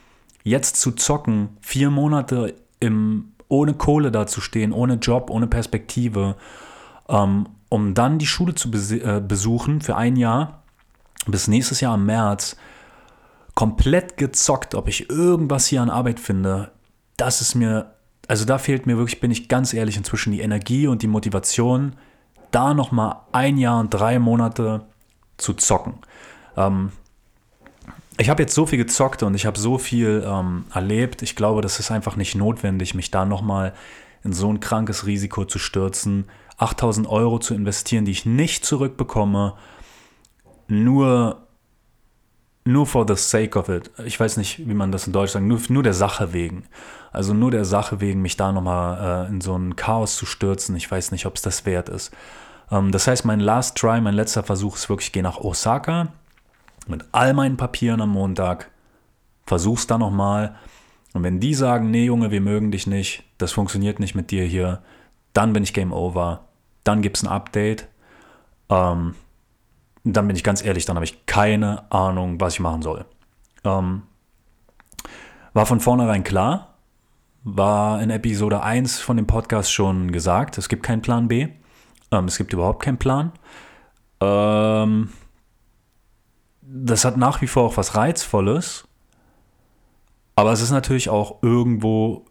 jetzt 0.43 0.77
zu 0.77 0.91
zocken, 0.91 1.49
vier 1.61 1.89
Monate 1.89 2.55
im 2.79 3.33
ohne 3.49 3.73
Kohle 3.73 4.11
dazustehen, 4.11 4.73
ohne 4.73 4.95
Job, 4.95 5.29
ohne 5.29 5.47
Perspektive, 5.47 6.35
ähm, 7.09 7.47
um 7.69 7.93
dann 7.93 8.17
die 8.17 8.27
Schule 8.27 8.55
zu 8.55 8.69
äh, 8.71 9.21
besuchen 9.25 9.81
für 9.81 9.95
ein 9.95 10.15
Jahr, 10.15 10.63
bis 11.31 11.47
nächstes 11.47 11.81
Jahr 11.81 11.95
im 11.95 12.05
März, 12.05 12.57
komplett 13.55 14.17
gezockt, 14.17 14.75
ob 14.75 14.87
ich 14.87 15.09
irgendwas 15.09 15.65
hier 15.65 15.81
an 15.81 15.89
Arbeit 15.89 16.19
finde, 16.19 16.71
das 17.17 17.41
ist 17.41 17.55
mir, 17.55 17.95
also 18.27 18.45
da 18.45 18.59
fehlt 18.59 18.85
mir 18.85 18.97
wirklich, 18.97 19.19
bin 19.19 19.31
ich 19.31 19.49
ganz 19.49 19.73
ehrlich, 19.73 19.97
inzwischen 19.97 20.31
die 20.31 20.41
Energie 20.41 20.87
und 20.87 21.01
die 21.01 21.07
Motivation, 21.07 21.95
da 22.51 22.73
nochmal 22.73 23.17
ein 23.31 23.57
Jahr 23.57 23.79
und 23.79 23.89
drei 23.89 24.19
Monate 24.19 24.85
zu 25.37 25.53
zocken. 25.53 25.95
Ähm, 26.55 26.91
ich 28.19 28.29
habe 28.29 28.43
jetzt 28.43 28.55
so 28.55 28.65
viel 28.65 28.77
gezockt 28.77 29.23
und 29.23 29.35
ich 29.35 29.45
habe 29.45 29.59
so 29.59 29.77
viel 29.77 30.23
ähm, 30.25 30.65
erlebt. 30.73 31.21
Ich 31.21 31.35
glaube, 31.35 31.61
das 31.61 31.79
ist 31.79 31.91
einfach 31.91 32.15
nicht 32.15 32.35
notwendig, 32.35 32.93
mich 32.95 33.11
da 33.11 33.25
nochmal 33.25 33.73
in 34.23 34.33
so 34.33 34.51
ein 34.51 34.59
krankes 34.59 35.05
Risiko 35.05 35.45
zu 35.45 35.59
stürzen, 35.59 36.25
8000 36.57 37.07
Euro 37.07 37.39
zu 37.39 37.53
investieren, 37.53 38.05
die 38.05 38.11
ich 38.11 38.25
nicht 38.25 38.65
zurückbekomme, 38.65 39.53
nur, 40.67 41.43
nur 42.65 42.85
for 42.85 43.05
the 43.07 43.15
sake 43.15 43.57
of 43.57 43.69
it. 43.69 43.91
Ich 44.05 44.19
weiß 44.19 44.37
nicht, 44.37 44.67
wie 44.67 44.73
man 44.73 44.91
das 44.91 45.07
in 45.07 45.13
Deutsch 45.13 45.31
sagt, 45.31 45.45
nur, 45.45 45.59
nur 45.69 45.83
der 45.83 45.93
Sache 45.93 46.33
wegen. 46.33 46.65
Also 47.11 47.33
nur 47.33 47.51
der 47.51 47.65
Sache 47.65 48.01
wegen, 48.01 48.21
mich 48.21 48.37
da 48.37 48.51
nochmal 48.51 49.25
äh, 49.25 49.29
in 49.29 49.41
so 49.41 49.57
ein 49.57 49.75
Chaos 49.75 50.17
zu 50.17 50.25
stürzen. 50.25 50.75
Ich 50.75 50.89
weiß 50.89 51.11
nicht, 51.11 51.25
ob 51.25 51.35
es 51.35 51.41
das 51.41 51.65
wert 51.65 51.89
ist. 51.89 52.11
Ähm, 52.71 52.91
das 52.91 53.07
heißt, 53.07 53.25
mein 53.25 53.39
Last 53.39 53.77
Try, 53.77 54.01
mein 54.01 54.13
letzter 54.13 54.43
Versuch 54.43 54.75
ist 54.75 54.89
wirklich, 54.89 55.07
ich 55.07 55.13
gehe 55.13 55.23
nach 55.23 55.37
Osaka 55.37 56.09
mit 56.87 57.05
all 57.11 57.33
meinen 57.33 57.57
Papieren 57.57 58.01
am 58.01 58.09
Montag, 58.09 58.71
versuch's 59.45 59.87
dann 59.87 59.99
nochmal. 59.99 60.55
Und 61.13 61.23
wenn 61.23 61.39
die 61.39 61.53
sagen, 61.53 61.91
nee 61.91 62.05
Junge, 62.05 62.31
wir 62.31 62.41
mögen 62.41 62.71
dich 62.71 62.87
nicht, 62.87 63.23
das 63.37 63.51
funktioniert 63.51 63.99
nicht 63.99 64.15
mit 64.15 64.31
dir 64.31 64.43
hier, 64.43 64.81
dann 65.33 65.53
bin 65.53 65.63
ich 65.63 65.73
Game 65.73 65.93
Over. 65.93 66.45
Dann 66.83 67.01
gibt's 67.01 67.23
ein 67.23 67.27
Update. 67.27 67.87
Ähm, 68.69 69.15
dann 70.13 70.27
bin 70.27 70.35
ich 70.35 70.43
ganz 70.43 70.63
ehrlich, 70.63 70.85
dann 70.85 70.95
habe 70.95 71.05
ich 71.05 71.25
keine 71.25 71.91
Ahnung, 71.91 72.39
was 72.39 72.53
ich 72.53 72.59
machen 72.59 72.81
soll. 72.81 73.05
Ähm, 73.63 74.03
war 75.53 75.65
von 75.65 75.79
vornherein 75.79 76.23
klar, 76.23 76.75
war 77.43 78.01
in 78.01 78.09
Episode 78.09 78.61
1 78.61 78.99
von 78.99 79.17
dem 79.17 79.27
Podcast 79.27 79.71
schon 79.71 80.11
gesagt, 80.11 80.57
es 80.57 80.69
gibt 80.69 80.83
keinen 80.83 81.01
Plan 81.01 81.27
B. 81.27 81.47
Ähm, 82.11 82.25
es 82.25 82.37
gibt 82.37 82.53
überhaupt 82.53 82.83
keinen 82.83 82.97
Plan. 82.97 83.31
Ähm, 84.21 85.09
das 86.61 87.05
hat 87.05 87.17
nach 87.17 87.41
wie 87.41 87.47
vor 87.47 87.63
auch 87.63 87.77
was 87.77 87.95
Reizvolles. 87.95 88.87
Aber 90.35 90.51
es 90.51 90.61
ist 90.61 90.71
natürlich 90.71 91.09
auch 91.09 91.41
irgendwo 91.41 92.25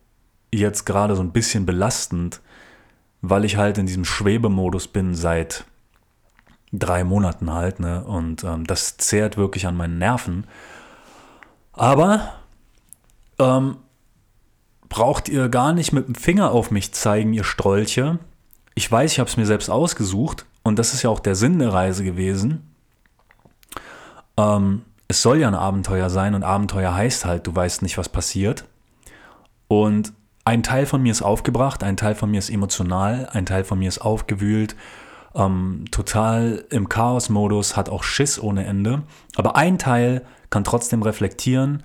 jetzt 0.52 0.84
gerade 0.84 1.16
so 1.16 1.22
ein 1.22 1.32
bisschen 1.32 1.66
belastend, 1.66 2.40
weil 3.20 3.44
ich 3.44 3.56
halt 3.56 3.78
in 3.78 3.86
diesem 3.86 4.04
Schwebemodus 4.04 4.86
bin 4.88 5.14
seit 5.14 5.64
drei 6.72 7.04
Monaten 7.04 7.52
halt, 7.52 7.80
ne? 7.80 8.04
Und 8.04 8.44
ähm, 8.44 8.66
das 8.66 8.96
zehrt 8.96 9.36
wirklich 9.36 9.66
an 9.66 9.76
meinen 9.76 9.98
Nerven. 9.98 10.46
Aber 11.72 12.34
ähm, 13.38 13.76
braucht 14.88 15.28
ihr 15.28 15.48
gar 15.48 15.72
nicht 15.72 15.92
mit 15.92 16.06
dem 16.06 16.14
Finger 16.14 16.52
auf 16.52 16.70
mich 16.70 16.92
zeigen, 16.92 17.32
ihr 17.32 17.44
Strolche. 17.44 18.18
Ich 18.74 18.90
weiß, 18.90 19.12
ich 19.12 19.18
habe 19.18 19.28
es 19.28 19.36
mir 19.36 19.46
selbst 19.46 19.70
ausgesucht 19.70 20.46
und 20.62 20.78
das 20.78 20.94
ist 20.94 21.02
ja 21.02 21.10
auch 21.10 21.20
der 21.20 21.34
Sinn 21.34 21.58
der 21.58 21.72
Reise 21.72 22.04
gewesen. 22.04 22.74
Ähm, 24.36 24.82
es 25.08 25.22
soll 25.22 25.38
ja 25.38 25.48
ein 25.48 25.54
Abenteuer 25.54 26.10
sein 26.10 26.34
und 26.34 26.42
Abenteuer 26.42 26.94
heißt 26.94 27.24
halt, 27.24 27.46
du 27.46 27.54
weißt 27.54 27.82
nicht, 27.82 27.98
was 27.98 28.08
passiert. 28.08 28.64
Und 29.68 30.12
ein 30.44 30.62
Teil 30.62 30.86
von 30.86 31.02
mir 31.02 31.12
ist 31.12 31.22
aufgebracht, 31.22 31.82
ein 31.82 31.96
Teil 31.96 32.14
von 32.14 32.30
mir 32.30 32.38
ist 32.38 32.50
emotional, 32.50 33.28
ein 33.32 33.46
Teil 33.46 33.64
von 33.64 33.78
mir 33.78 33.88
ist 33.88 33.98
aufgewühlt, 33.98 34.76
ähm, 35.36 35.84
total 35.90 36.64
im 36.70 36.88
Chaos-Modus, 36.88 37.76
hat 37.76 37.88
auch 37.88 38.02
Schiss 38.02 38.40
ohne 38.40 38.66
Ende. 38.66 39.02
Aber 39.36 39.56
ein 39.56 39.78
Teil 39.78 40.24
kann 40.50 40.64
trotzdem 40.64 41.02
reflektieren, 41.02 41.82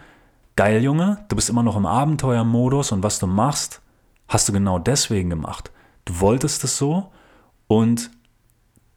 geil 0.55 0.83
Junge, 0.83 1.25
du 1.29 1.35
bist 1.35 1.49
immer 1.49 1.63
noch 1.63 1.77
im 1.77 1.85
Abenteuermodus 1.85 2.91
und 2.91 3.03
was 3.03 3.19
du 3.19 3.27
machst, 3.27 3.81
hast 4.27 4.47
du 4.47 4.53
genau 4.53 4.79
deswegen 4.79 5.29
gemacht. 5.29 5.71
Du 6.05 6.19
wolltest 6.19 6.63
es 6.63 6.77
so 6.77 7.11
und 7.67 8.11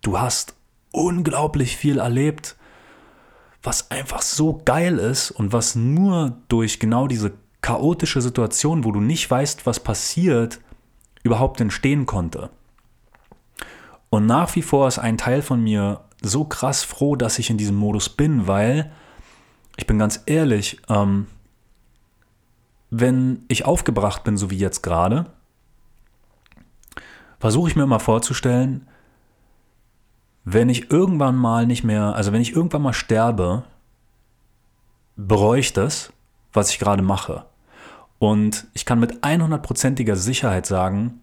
du 0.03 0.19
hast 0.19 0.55
unglaublich 0.93 1.77
viel 1.77 1.99
erlebt 1.99 2.57
was 3.65 3.91
einfach 3.91 4.23
so 4.23 4.61
geil 4.65 4.99
ist 4.99 5.31
und 5.31 5.53
was 5.53 5.75
nur 5.75 6.37
durch 6.49 6.79
genau 6.79 7.07
diese 7.07 7.33
chaotische 7.63 8.21
Situation, 8.21 8.85
wo 8.85 8.93
du 8.93 9.01
nicht 9.01 9.29
weißt, 9.31 9.65
was 9.65 9.81
passiert, 9.81 10.61
überhaupt 11.23 11.61
entstehen 11.61 12.05
konnte. 12.05 12.51
Und 14.15 14.27
nach 14.27 14.55
wie 14.55 14.63
vor 14.63 14.87
ist 14.87 15.01
ein 15.01 15.19
Teil 15.19 15.43
von 15.43 15.61
mir 15.61 16.03
so 16.23 16.45
krass 16.45 16.85
froh, 16.85 17.17
dass 17.17 17.41
ich 17.41 17.51
in 17.51 17.59
diesem 17.59 17.75
Modus 17.75 18.09
bin, 18.09 18.47
weil 18.47 18.93
ich 19.77 19.89
bin 19.89 19.99
ganz 19.99 20.23
ehrlich, 20.27 20.81
ähm, 20.89 21.27
wenn 22.91 23.45
ich 23.49 23.65
aufgebracht 23.65 24.23
bin, 24.23 24.37
so 24.37 24.53
wie 24.53 24.57
jetzt 24.57 24.85
gerade, 24.85 25.27
versuche 27.41 27.69
ich 27.69 27.75
mir 27.75 27.87
mal 27.87 27.99
vorzustellen, 27.99 28.87
wenn 30.45 30.69
ich 30.69 30.93
irgendwann 30.93 31.35
mal 31.35 31.67
nicht 31.67 31.83
mehr, 31.83 32.15
also 32.15 32.31
wenn 32.31 32.41
ich 32.41 32.55
irgendwann 32.55 32.83
mal 32.83 32.93
sterbe, 32.93 33.65
bereue 35.17 35.59
ich 35.59 35.73
das, 35.73 36.13
was 36.53 36.71
ich 36.71 36.79
gerade 36.79 37.03
mache. 37.03 37.47
Und 38.21 38.69
ich 38.75 38.87
kann 38.87 39.01
mit 39.01 39.25
100%iger 39.25 40.15
Sicherheit 40.15 40.67
sagen, 40.67 41.21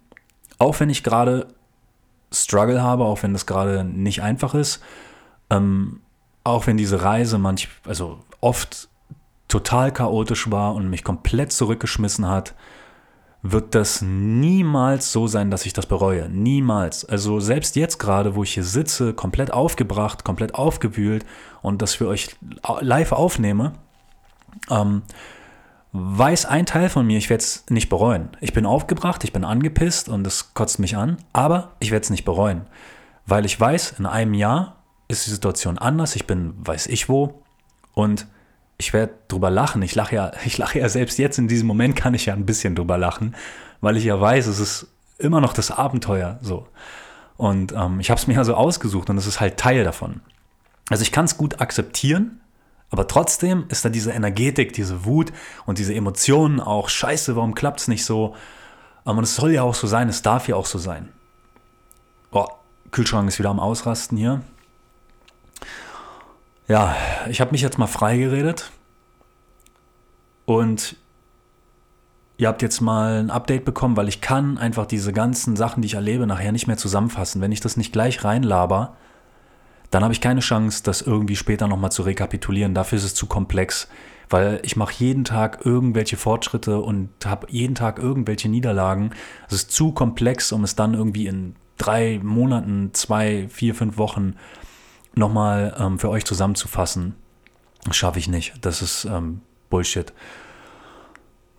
auch 0.58 0.82
wenn 0.82 0.90
ich 0.90 1.04
gerade 1.04 1.48
Struggle 2.34 2.82
habe, 2.82 3.06
auch 3.06 3.24
wenn 3.24 3.34
das 3.34 3.46
gerade 3.46 3.84
nicht 3.84 4.22
einfach 4.22 4.54
ist, 4.54 4.82
ähm, 5.50 6.02
auch 6.44 6.68
wenn 6.68 6.78
diese 6.78 7.04
Reise 7.04 7.38
manch, 7.38 7.68
also 7.86 8.20
oft 8.40 8.90
total 9.48 9.92
chaotisch 9.92 10.50
war 10.50 10.74
und 10.76 10.90
mich 10.90 11.04
komplett 11.04 11.52
zurückgeschmissen 11.52 12.28
hat, 12.28 12.56
wird 13.44 13.74
das 13.76 14.02
niemals 14.02 15.12
so 15.12 15.28
sein, 15.28 15.50
dass 15.50 15.66
ich 15.66 15.74
das 15.74 15.88
bereue. 15.88 16.30
Niemals. 16.30 17.06
Also 17.06 17.40
selbst 17.40 17.76
jetzt 17.76 17.98
gerade, 17.98 18.36
wo 18.36 18.44
ich 18.44 18.54
hier 18.54 18.64
sitze, 18.64 19.14
komplett 19.14 19.52
aufgebracht, 19.52 20.24
komplett 20.24 20.56
aufgewühlt 20.56 21.26
und 21.62 21.82
das 21.82 21.96
für 21.96 22.08
euch 22.08 22.36
live 22.82 23.12
aufnehme, 23.12 23.74
ähm, 24.70 25.02
weiß 25.94 26.46
ein 26.46 26.66
Teil 26.66 26.90
von 26.90 27.06
mir, 27.06 27.18
ich 27.18 27.30
werde 27.30 27.44
es 27.44 27.66
nicht 27.70 27.90
bereuen. 27.90 28.30
Ich 28.40 28.54
bin 28.54 28.66
aufgebracht, 28.66 29.24
ich 29.24 29.34
bin 29.34 29.44
angepisst 29.44 30.08
und 30.10 30.26
es 30.26 30.54
kotzt 30.54 30.80
mich 30.80 30.96
an, 30.96 31.18
aber 31.34 31.74
ich 31.80 31.92
werde 31.92 32.04
es 32.04 32.10
nicht 32.10 32.24
bereuen. 32.24 32.68
Weil 33.26 33.46
ich 33.46 33.60
weiß, 33.60 33.96
in 34.00 34.06
einem 34.06 34.34
Jahr 34.34 34.78
ist 35.08 35.26
die 35.26 35.32
Situation 35.32 35.78
anders, 35.78 36.16
ich 36.16 36.26
bin 36.26 36.54
weiß 36.58 36.88
ich 36.88 37.10
wo 37.10 37.44
und 37.94 38.28
ich 38.78 38.94
werde 38.94 39.14
drüber 39.28 39.50
lachen. 39.50 39.82
Ich 39.82 39.94
lache 39.96 40.16
ja, 40.16 40.32
ich 40.46 40.58
lache 40.58 40.80
ja 40.80 40.90
selbst 40.90 41.20
jetzt 41.20 41.38
in 41.38 41.48
diesem 41.48 41.68
Moment 41.68 41.96
kann 41.96 42.14
ich 42.14 42.26
ja 42.26 42.34
ein 42.34 42.46
bisschen 42.46 42.76
drüber 42.76 42.98
lachen, 42.98 43.36
weil 43.82 43.98
ich 43.98 44.06
ja 44.06 44.20
weiß, 44.20 44.48
es 44.48 44.60
ist 44.60 44.88
immer 45.18 45.42
noch 45.42 45.54
das 45.54 45.72
Abenteuer 45.72 46.40
so. 46.42 46.68
Und 47.38 47.74
ähm, 47.74 48.00
ich 48.00 48.10
habe 48.10 48.20
es 48.20 48.28
mir 48.28 48.36
ja 48.36 48.44
so 48.44 48.54
ausgesucht 48.56 49.10
und 49.10 49.18
es 49.18 49.28
ist 49.28 49.40
halt 49.40 49.58
Teil 49.58 49.84
davon. 49.84 50.22
Also 50.90 51.04
ich 51.04 51.12
kann 51.12 51.26
es 51.26 51.38
gut 51.38 51.60
akzeptieren, 51.60 52.40
aber 52.92 53.08
trotzdem 53.08 53.66
ist 53.70 53.86
da 53.86 53.90
diese 53.90 54.12
Energetik, 54.12 54.74
diese 54.74 55.06
Wut 55.06 55.32
und 55.66 55.78
diese 55.78 55.96
Emotionen 55.96 56.60
auch, 56.60 56.90
scheiße, 56.90 57.38
warum 57.38 57.56
klappt 57.56 57.80
es 57.80 57.88
nicht 57.88 58.06
so? 58.06 58.36
Und 59.06 59.24
es 59.24 59.36
soll 59.36 59.54
ja 59.54 59.64
auch 59.64 59.76
so 59.76 59.88
sein, 59.88 60.10
es 60.10 60.22
darf 60.22 60.48
ja 60.50 60.58
auch 60.58 60.66
so 60.66 60.78
sein. 60.78 61.10
Oh, 62.32 62.48
Kühlschrank 62.92 63.28
ist 63.30 63.40
wieder 63.40 63.50
am 63.50 63.60
Ausrasten 63.60 64.18
hier. 64.18 64.42
Ja, 66.68 66.96
ich 67.30 67.42
habe 67.42 67.52
mich 67.52 67.62
jetzt 67.62 67.78
mal 67.78 67.88
freigeredet 67.88 68.72
und 70.46 70.98
ihr 72.38 72.48
habt 72.48 72.62
jetzt 72.62 72.82
mal 72.82 73.20
ein 73.20 73.30
Update 73.30 73.66
bekommen, 73.66 73.96
weil 73.96 74.10
ich 74.10 74.20
kann 74.20 74.58
einfach 74.58 74.86
diese 74.86 75.14
ganzen 75.14 75.56
Sachen, 75.56 75.82
die 75.82 75.88
ich 75.88 75.94
erlebe, 75.94 76.28
nachher 76.28 76.52
nicht 76.52 76.68
mehr 76.68 76.78
zusammenfassen. 76.78 77.42
Wenn 77.42 77.52
ich 77.52 77.62
das 77.62 77.78
nicht 77.78 77.94
gleich 77.94 78.24
reinlaber, 78.24 78.96
dann 79.92 80.04
habe 80.04 80.14
ich 80.14 80.22
keine 80.22 80.40
Chance, 80.40 80.84
das 80.84 81.02
irgendwie 81.02 81.36
später 81.36 81.68
nochmal 81.68 81.92
zu 81.92 82.02
rekapitulieren. 82.02 82.74
Dafür 82.74 82.98
ist 82.98 83.04
es 83.04 83.14
zu 83.14 83.28
komplex, 83.28 83.90
weil 84.30 84.60
ich 84.64 84.78
mache 84.78 84.94
jeden 84.98 85.26
Tag 85.26 85.66
irgendwelche 85.66 86.16
Fortschritte 86.16 86.80
und 86.80 87.10
habe 87.26 87.48
jeden 87.50 87.76
Tag 87.76 88.00
irgendwelche 88.00 88.48
Niederlagen. 88.48 89.12
Es 89.48 89.54
ist 89.54 89.72
zu 89.72 89.92
komplex, 89.92 90.54
um 90.54 90.64
es 90.64 90.76
dann 90.76 90.94
irgendwie 90.94 91.28
in 91.28 91.56
drei 91.78 92.20
Monaten, 92.24 92.94
zwei, 92.94 93.48
vier, 93.50 93.76
fünf 93.76 93.98
Wochen 93.98 94.36
nochmal 95.14 95.76
ähm, 95.78 96.00
für 96.00 96.10
euch 96.10 96.24
zusammenzufassen. 96.26 97.16
Das 97.84 97.98
schaffe 97.98 98.20
ich 98.20 98.30
nicht. 98.30 98.54
Das 98.62 98.82
ist 98.82 99.06
ähm, 99.06 99.42
Bullshit. 99.70 100.14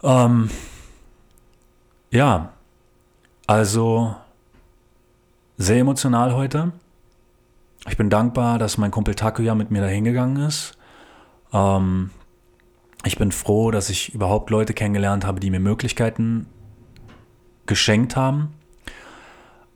Ähm, 0.03 0.49
ja, 2.11 2.53
also 3.47 4.15
sehr 5.59 5.79
emotional 5.79 6.35
heute. 6.35 6.73
Ich 7.89 7.97
bin 7.97 8.11
dankbar, 8.11 8.59
dass 8.59 8.79
mein 8.79 8.91
Kumpel 8.91 9.15
Takuya 9.15 9.55
mit 9.55 9.71
mir 9.71 9.81
da 9.81 9.89
hingegangen 9.89 10.45
ist. 10.45 10.77
Ähm, 11.53 12.11
ich 13.05 13.19
bin 13.19 13.33
froh, 13.33 13.71
dass 13.71 13.91
ich 13.91 14.15
überhaupt 14.15 14.51
Leute 14.51 14.75
kennengelernt 14.75 15.25
habe, 15.25 15.41
die 15.41 15.51
mir 15.51 15.61
Möglichkeiten 15.61 16.47
geschenkt 17.67 18.17
haben. 18.17 18.55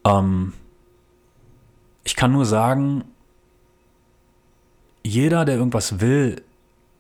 Ähm, 0.05 0.53
ich 2.05 2.15
kann 2.15 2.33
nur 2.33 2.47
sagen, 2.47 3.05
jeder, 5.03 5.45
der 5.45 5.57
irgendwas 5.57 6.01
will, 6.01 6.43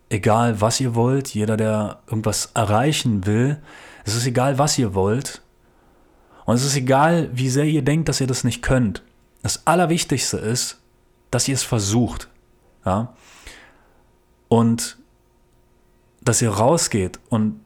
egal 0.08 0.60
was 0.60 0.80
ihr 0.80 0.94
wollt, 0.94 1.28
jeder, 1.28 1.56
der 1.56 2.00
irgendwas 2.06 2.50
erreichen 2.54 3.26
will, 3.26 3.60
es 4.04 4.14
ist 4.14 4.26
egal, 4.26 4.58
was 4.58 4.78
ihr 4.78 4.94
wollt. 4.94 5.42
Und 6.44 6.54
es 6.54 6.64
ist 6.64 6.76
egal, 6.76 7.28
wie 7.32 7.48
sehr 7.48 7.64
ihr 7.64 7.82
denkt, 7.82 8.08
dass 8.08 8.20
ihr 8.20 8.26
das 8.28 8.44
nicht 8.44 8.62
könnt. 8.62 9.02
Das 9.42 9.66
Allerwichtigste 9.66 10.38
ist, 10.38 10.80
dass 11.36 11.48
ihr 11.48 11.54
es 11.54 11.64
versucht. 11.64 12.30
Ja? 12.86 13.12
Und 14.48 14.96
dass 16.22 16.40
ihr 16.40 16.48
rausgeht 16.48 17.20
und 17.28 17.60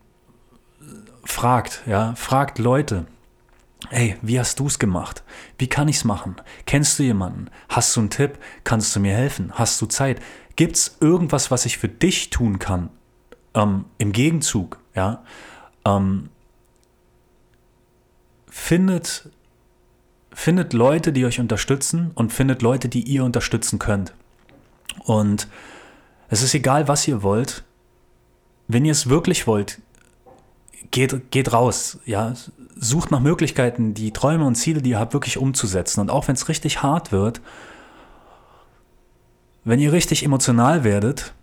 fragt, 1.24 1.82
ja, 1.86 2.16
fragt 2.16 2.58
Leute, 2.58 3.06
Hey, 3.88 4.16
wie 4.22 4.40
hast 4.40 4.58
du 4.58 4.66
es 4.66 4.80
gemacht? 4.80 5.22
Wie 5.56 5.68
kann 5.68 5.86
ich 5.86 5.96
es 5.96 6.04
machen? 6.04 6.34
Kennst 6.66 6.98
du 6.98 7.04
jemanden? 7.04 7.48
Hast 7.68 7.94
du 7.94 8.00
einen 8.00 8.10
Tipp? 8.10 8.38
Kannst 8.64 8.94
du 8.94 9.00
mir 9.00 9.14
helfen? 9.14 9.52
Hast 9.54 9.80
du 9.80 9.86
Zeit? 9.86 10.20
Gibt 10.56 10.76
es 10.76 10.96
irgendwas, 11.00 11.52
was 11.52 11.64
ich 11.64 11.78
für 11.78 11.88
dich 11.88 12.30
tun 12.30 12.58
kann? 12.58 12.90
Ähm, 13.54 13.84
Im 13.98 14.10
Gegenzug, 14.10 14.80
ja. 14.96 15.22
Ähm, 15.84 16.28
findet, 18.48 19.30
findet 20.32 20.72
Leute, 20.72 21.12
die 21.12 21.24
euch 21.24 21.40
unterstützen 21.40 22.12
und 22.14 22.32
findet 22.32 22.62
Leute, 22.62 22.88
die 22.88 23.02
ihr 23.02 23.24
unterstützen 23.24 23.78
könnt. 23.78 24.14
Und 25.04 25.48
es 26.28 26.42
ist 26.42 26.54
egal, 26.54 26.88
was 26.88 27.06
ihr 27.08 27.22
wollt. 27.22 27.64
Wenn 28.68 28.84
ihr 28.84 28.92
es 28.92 29.08
wirklich 29.08 29.46
wollt, 29.46 29.80
geht, 30.90 31.30
geht 31.30 31.52
raus, 31.52 31.98
ja, 32.04 32.34
sucht 32.76 33.10
nach 33.10 33.20
Möglichkeiten, 33.20 33.94
die 33.94 34.12
Träume 34.12 34.46
und 34.46 34.54
Ziele, 34.54 34.80
die 34.80 34.90
ihr 34.90 35.00
habt, 35.00 35.12
wirklich 35.12 35.38
umzusetzen. 35.38 36.00
Und 36.00 36.10
auch 36.10 36.28
wenn 36.28 36.34
es 36.34 36.48
richtig 36.48 36.82
hart 36.82 37.10
wird, 37.12 37.40
wenn 39.64 39.80
ihr 39.80 39.92
richtig 39.92 40.24
emotional 40.24 40.84
werdet, 40.84 41.34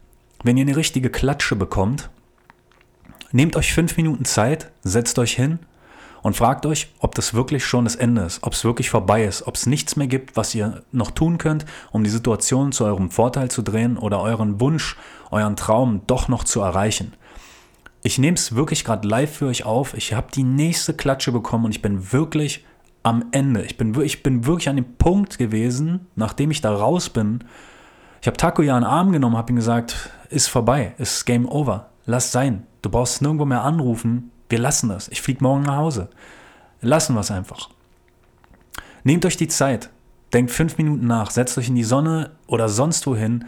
wenn 0.43 0.57
ihr 0.57 0.65
eine 0.65 0.75
richtige 0.75 1.09
Klatsche 1.09 1.55
bekommt, 1.55 2.09
nehmt 3.31 3.55
euch 3.55 3.73
fünf 3.73 3.97
Minuten 3.97 4.25
Zeit, 4.25 4.71
setzt 4.83 5.19
euch 5.19 5.33
hin 5.35 5.59
und 6.21 6.35
fragt 6.35 6.65
euch, 6.65 6.87
ob 6.99 7.15
das 7.15 7.33
wirklich 7.33 7.65
schon 7.65 7.85
das 7.85 7.95
Ende 7.95 8.23
ist, 8.23 8.43
ob 8.43 8.53
es 8.53 8.63
wirklich 8.63 8.89
vorbei 8.89 9.23
ist, 9.23 9.47
ob 9.47 9.55
es 9.55 9.65
nichts 9.65 9.95
mehr 9.95 10.07
gibt, 10.07 10.35
was 10.35 10.53
ihr 10.55 10.83
noch 10.91 11.11
tun 11.11 11.37
könnt, 11.37 11.65
um 11.91 12.03
die 12.03 12.09
Situation 12.09 12.71
zu 12.71 12.85
eurem 12.85 13.11
Vorteil 13.11 13.49
zu 13.49 13.61
drehen 13.61 13.97
oder 13.97 14.21
euren 14.21 14.59
Wunsch, 14.59 14.97
euren 15.31 15.55
Traum 15.55 16.01
doch 16.07 16.27
noch 16.27 16.43
zu 16.43 16.61
erreichen. 16.61 17.13
Ich 18.03 18.17
nehme 18.17 18.35
es 18.35 18.55
wirklich 18.55 18.85
gerade 18.85 19.07
live 19.07 19.37
für 19.37 19.47
euch 19.47 19.65
auf. 19.65 19.93
Ich 19.93 20.13
habe 20.13 20.27
die 20.33 20.43
nächste 20.43 20.93
Klatsche 20.93 21.31
bekommen 21.31 21.65
und 21.65 21.71
ich 21.71 21.81
bin 21.81 22.13
wirklich 22.13 22.65
am 23.03 23.25
Ende. 23.31 23.63
Ich 23.63 23.77
bin, 23.77 23.99
ich 24.01 24.23
bin 24.23 24.45
wirklich 24.45 24.69
an 24.69 24.75
dem 24.75 24.97
Punkt 24.97 25.37
gewesen, 25.37 26.07
nachdem 26.15 26.51
ich 26.51 26.61
da 26.61 26.73
raus 26.73 27.09
bin. 27.09 27.43
Ich 28.21 28.27
habe 28.27 28.37
Taco 28.37 28.61
ja 28.61 28.75
einen 28.75 28.85
Arm 28.85 29.11
genommen, 29.11 29.37
habe 29.37 29.51
ihm 29.51 29.55
gesagt, 29.55 30.09
ist 30.29 30.47
vorbei, 30.47 30.93
ist 30.97 31.25
Game 31.25 31.47
Over, 31.47 31.89
lass 32.05 32.31
sein. 32.31 32.65
Du 32.81 32.89
brauchst 32.89 33.21
nirgendwo 33.21 33.45
mehr 33.45 33.63
anrufen, 33.63 34.31
wir 34.49 34.59
lassen 34.59 34.89
das. 34.89 35.07
Ich 35.09 35.21
fliege 35.21 35.43
morgen 35.43 35.63
nach 35.63 35.77
Hause. 35.77 36.09
Lassen 36.81 37.15
wir 37.15 37.21
es 37.21 37.31
einfach. 37.31 37.69
Nehmt 39.03 39.25
euch 39.25 39.37
die 39.37 39.47
Zeit, 39.47 39.89
denkt 40.33 40.51
fünf 40.51 40.77
Minuten 40.77 41.07
nach, 41.07 41.31
setzt 41.31 41.57
euch 41.57 41.69
in 41.69 41.75
die 41.75 41.83
Sonne 41.83 42.31
oder 42.47 42.69
sonst 42.69 43.07
wohin 43.07 43.45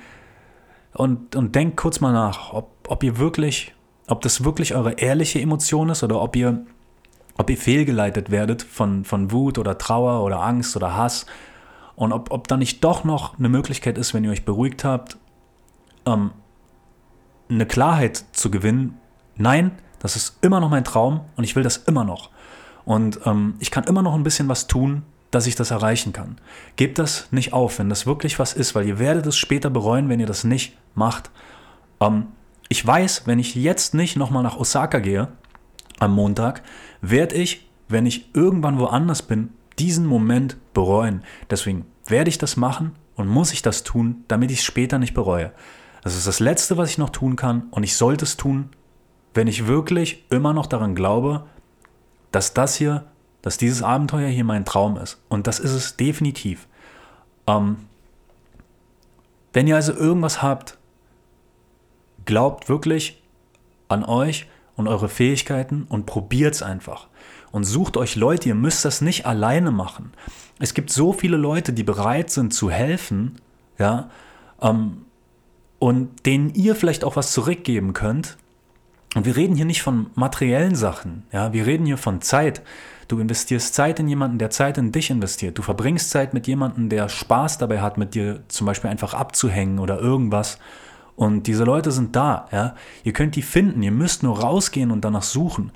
und, 0.93 1.35
und 1.35 1.55
denkt 1.55 1.77
kurz 1.77 1.99
mal 1.99 2.13
nach, 2.13 2.53
ob, 2.53 2.71
ob 2.87 3.03
ihr 3.03 3.17
wirklich 3.17 3.73
ob 4.09 4.21
das 4.21 4.43
wirklich 4.43 4.75
eure 4.75 4.93
ehrliche 4.93 5.39
Emotion 5.39 5.89
ist 5.89 6.03
oder 6.03 6.21
ob 6.21 6.35
ihr, 6.35 6.65
ob 7.37 7.49
ihr 7.49 7.57
fehlgeleitet 7.57 8.31
werdet 8.31 8.63
von, 8.63 9.05
von 9.05 9.31
Wut 9.31 9.57
oder 9.57 9.77
Trauer 9.77 10.23
oder 10.23 10.41
Angst 10.41 10.75
oder 10.75 10.97
Hass. 10.97 11.25
Und 11.95 12.11
ob, 12.11 12.31
ob 12.31 12.47
da 12.47 12.57
nicht 12.57 12.83
doch 12.83 13.03
noch 13.03 13.37
eine 13.37 13.49
Möglichkeit 13.49 13.97
ist, 13.97 14.13
wenn 14.13 14.23
ihr 14.23 14.31
euch 14.31 14.45
beruhigt 14.45 14.83
habt, 14.83 15.17
ähm, 16.05 16.31
eine 17.49 17.65
Klarheit 17.65 18.25
zu 18.31 18.49
gewinnen. 18.49 18.97
Nein, 19.35 19.71
das 19.99 20.15
ist 20.15 20.37
immer 20.41 20.59
noch 20.59 20.69
mein 20.69 20.83
Traum 20.83 21.21
und 21.35 21.43
ich 21.43 21.55
will 21.55 21.63
das 21.63 21.77
immer 21.77 22.03
noch. 22.03 22.29
Und 22.85 23.19
ähm, 23.25 23.55
ich 23.59 23.71
kann 23.71 23.83
immer 23.83 24.01
noch 24.01 24.15
ein 24.15 24.23
bisschen 24.23 24.47
was 24.47 24.67
tun, 24.67 25.03
dass 25.31 25.45
ich 25.45 25.55
das 25.55 25.71
erreichen 25.71 26.13
kann. 26.13 26.37
Gebt 26.75 26.97
das 26.97 27.27
nicht 27.31 27.53
auf, 27.53 27.79
wenn 27.79 27.89
das 27.89 28.05
wirklich 28.05 28.39
was 28.39 28.53
ist, 28.53 28.73
weil 28.73 28.87
ihr 28.87 28.99
werdet 28.99 29.27
es 29.27 29.37
später 29.37 29.69
bereuen, 29.69 30.09
wenn 30.09 30.19
ihr 30.19 30.25
das 30.25 30.43
nicht 30.43 30.75
macht. 30.95 31.29
Ähm, 31.99 32.27
ich 32.67 32.85
weiß, 32.85 33.23
wenn 33.25 33.39
ich 33.39 33.55
jetzt 33.55 33.93
nicht 33.93 34.15
nochmal 34.15 34.43
nach 34.43 34.57
Osaka 34.57 34.99
gehe, 34.99 35.27
am 35.99 36.13
Montag, 36.13 36.63
werde 37.01 37.35
ich, 37.35 37.69
wenn 37.87 38.05
ich 38.05 38.33
irgendwann 38.33 38.79
woanders 38.79 39.21
bin, 39.21 39.49
diesen 39.77 40.05
Moment 40.05 40.57
bereuen. 40.73 41.23
Deswegen 41.49 41.85
werde 42.05 42.29
ich 42.29 42.37
das 42.37 42.57
machen 42.57 42.93
und 43.15 43.27
muss 43.27 43.53
ich 43.53 43.61
das 43.61 43.83
tun, 43.83 44.23
damit 44.27 44.51
ich 44.51 44.59
es 44.59 44.65
später 44.65 44.99
nicht 44.99 45.13
bereue. 45.13 45.51
Das 46.03 46.15
ist 46.15 46.27
das 46.27 46.39
Letzte, 46.39 46.77
was 46.77 46.89
ich 46.89 46.97
noch 46.97 47.09
tun 47.09 47.35
kann 47.35 47.67
und 47.71 47.83
ich 47.83 47.97
sollte 47.97 48.25
es 48.25 48.37
tun, 48.37 48.69
wenn 49.33 49.47
ich 49.47 49.67
wirklich 49.67 50.25
immer 50.29 50.53
noch 50.53 50.65
daran 50.65 50.95
glaube, 50.95 51.45
dass 52.31 52.53
das 52.53 52.75
hier, 52.75 53.05
dass 53.41 53.57
dieses 53.57 53.83
Abenteuer 53.83 54.29
hier 54.29 54.43
mein 54.43 54.65
Traum 54.65 54.97
ist. 54.97 55.21
Und 55.29 55.47
das 55.47 55.59
ist 55.59 55.71
es 55.71 55.97
definitiv. 55.97 56.67
Ähm, 57.47 57.77
wenn 59.53 59.67
ihr 59.67 59.75
also 59.75 59.93
irgendwas 59.93 60.41
habt, 60.41 60.77
Glaubt 62.29 62.69
wirklich 62.69 63.23
an 63.87 64.03
euch 64.03 64.45
und 64.75 64.87
eure 64.87 65.09
Fähigkeiten 65.09 65.87
und 65.89 66.05
probiert 66.05 66.53
es 66.53 66.61
einfach. 66.61 67.07
Und 67.51 67.63
sucht 67.63 67.97
euch 67.97 68.15
Leute, 68.15 68.49
ihr 68.49 68.53
müsst 68.53 68.85
das 68.85 69.01
nicht 69.01 69.25
alleine 69.25 69.71
machen. 69.71 70.13
Es 70.59 70.75
gibt 70.75 70.91
so 70.91 71.11
viele 71.11 71.37
Leute, 71.37 71.73
die 71.73 71.81
bereit 71.81 72.29
sind 72.29 72.53
zu 72.53 72.69
helfen, 72.69 73.41
ja, 73.79 74.11
ähm, 74.61 75.05
und 75.79 76.23
denen 76.27 76.53
ihr 76.53 76.75
vielleicht 76.75 77.03
auch 77.03 77.15
was 77.15 77.31
zurückgeben 77.31 77.93
könnt. 77.93 78.37
Und 79.15 79.25
wir 79.25 79.35
reden 79.35 79.55
hier 79.55 79.65
nicht 79.65 79.81
von 79.81 80.07
materiellen 80.15 80.75
Sachen, 80.75 81.23
ja, 81.31 81.51
wir 81.51 81.65
reden 81.65 81.85
hier 81.85 81.97
von 81.97 82.21
Zeit. 82.21 82.61
Du 83.07 83.17
investierst 83.19 83.73
Zeit 83.73 83.99
in 83.99 84.07
jemanden, 84.07 84.37
der 84.37 84.51
Zeit 84.51 84.77
in 84.77 84.91
dich 84.91 85.09
investiert. 85.09 85.57
Du 85.57 85.63
verbringst 85.63 86.11
Zeit 86.11 86.35
mit 86.35 86.45
jemandem, 86.45 86.89
der 86.89 87.09
Spaß 87.09 87.57
dabei 87.57 87.81
hat, 87.81 87.97
mit 87.97 88.13
dir 88.13 88.43
zum 88.49 88.67
Beispiel 88.67 88.91
einfach 88.91 89.15
abzuhängen 89.15 89.79
oder 89.79 89.99
irgendwas. 89.99 90.59
Und 91.15 91.47
diese 91.47 91.63
Leute 91.63 91.91
sind 91.91 92.15
da, 92.15 92.47
ja. 92.51 92.75
Ihr 93.03 93.13
könnt 93.13 93.35
die 93.35 93.41
finden, 93.41 93.81
ihr 93.81 93.91
müsst 93.91 94.21
nur 94.21 94.39
rausgehen 94.39 94.91
und 94.91 95.03
danach 95.03 95.23
suchen. 95.23 95.71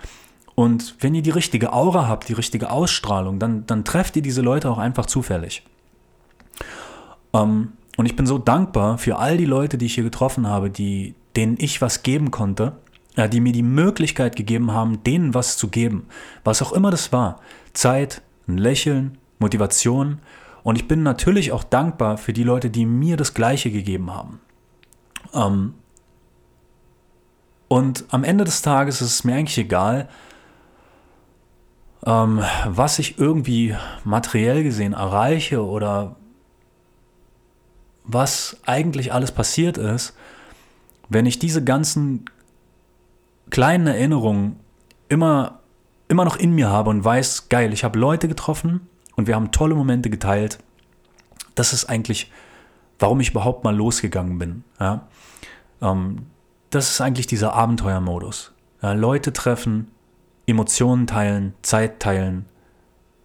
Und 0.53 0.95
wenn 0.99 1.15
ihr 1.15 1.23
die 1.23 1.31
richtige 1.31 1.73
Aura 1.73 2.07
habt, 2.07 2.29
die 2.29 2.33
richtige 2.33 2.69
Ausstrahlung, 2.69 3.39
dann, 3.39 3.65
dann 3.65 3.83
trefft 3.83 4.15
ihr 4.15 4.21
diese 4.21 4.41
Leute 4.41 4.69
auch 4.69 4.77
einfach 4.77 5.07
zufällig. 5.07 5.63
Ähm, 7.33 7.73
und 7.97 8.05
ich 8.05 8.15
bin 8.15 8.27
so 8.27 8.37
dankbar 8.37 8.99
für 8.99 9.17
all 9.17 9.37
die 9.37 9.45
Leute, 9.45 9.79
die 9.79 9.87
ich 9.87 9.95
hier 9.95 10.03
getroffen 10.03 10.45
habe, 10.45 10.69
die, 10.69 11.15
denen 11.35 11.55
ich 11.57 11.81
was 11.81 12.03
geben 12.03 12.29
konnte 12.29 12.73
ja, 13.15 13.27
die 13.27 13.39
mir 13.39 13.53
die 13.53 13.63
Möglichkeit 13.63 14.35
gegeben 14.35 14.71
haben, 14.71 15.03
denen 15.03 15.33
was 15.33 15.57
zu 15.57 15.67
geben, 15.67 16.07
was 16.43 16.61
auch 16.61 16.71
immer 16.71 16.91
das 16.91 17.11
war. 17.11 17.39
Zeit, 17.73 18.21
ein 18.47 18.57
Lächeln, 18.57 19.17
Motivation. 19.39 20.19
Und 20.63 20.77
ich 20.77 20.87
bin 20.87 21.03
natürlich 21.03 21.51
auch 21.51 21.63
dankbar 21.63 22.17
für 22.17 22.33
die 22.33 22.43
Leute, 22.43 22.69
die 22.69 22.85
mir 22.85 23.17
das 23.17 23.33
Gleiche 23.33 23.71
gegeben 23.71 24.13
haben. 24.13 24.39
Ähm 25.33 25.73
und 27.67 28.05
am 28.09 28.23
Ende 28.23 28.43
des 28.43 28.61
Tages 28.61 29.01
ist 29.01 29.09
es 29.09 29.23
mir 29.23 29.35
eigentlich 29.35 29.57
egal, 29.57 30.07
ähm, 32.05 32.43
was 32.67 32.99
ich 32.99 33.17
irgendwie 33.17 33.75
materiell 34.03 34.63
gesehen 34.63 34.93
erreiche 34.93 35.65
oder 35.65 36.15
was 38.03 38.57
eigentlich 38.65 39.13
alles 39.13 39.31
passiert 39.31 39.77
ist, 39.77 40.15
wenn 41.09 41.25
ich 41.25 41.39
diese 41.39 41.63
ganzen 41.63 42.25
kleinen 43.53 43.85
Erinnerungen 43.85 44.59
immer, 45.09 45.59
immer 46.07 46.25
noch 46.25 46.37
in 46.37 46.55
mir 46.55 46.71
habe 46.71 46.89
und 46.89 47.05
weiß, 47.05 47.49
geil, 47.49 47.71
ich 47.71 47.83
habe 47.83 47.99
Leute 47.99 48.27
getroffen 48.27 48.89
und 49.15 49.27
wir 49.27 49.35
haben 49.35 49.51
tolle 49.51 49.75
Momente 49.75 50.09
geteilt. 50.09 50.57
Das 51.53 51.71
ist 51.71 51.85
eigentlich, 51.85 52.31
warum 52.97 53.19
ich 53.19 53.29
überhaupt 53.29 53.63
mal 53.63 53.75
losgegangen 53.75 54.39
bin. 54.39 54.63
Ja? 54.79 55.07
Ähm, 55.83 56.25
das 56.71 56.89
ist 56.89 57.01
eigentlich 57.01 57.27
dieser 57.27 57.53
Abenteuermodus. 57.53 58.53
Ja, 58.81 58.93
Leute 58.93 59.31
treffen, 59.33 59.91
Emotionen 60.47 61.05
teilen, 61.05 61.53
Zeit 61.61 61.99
teilen, 61.99 62.47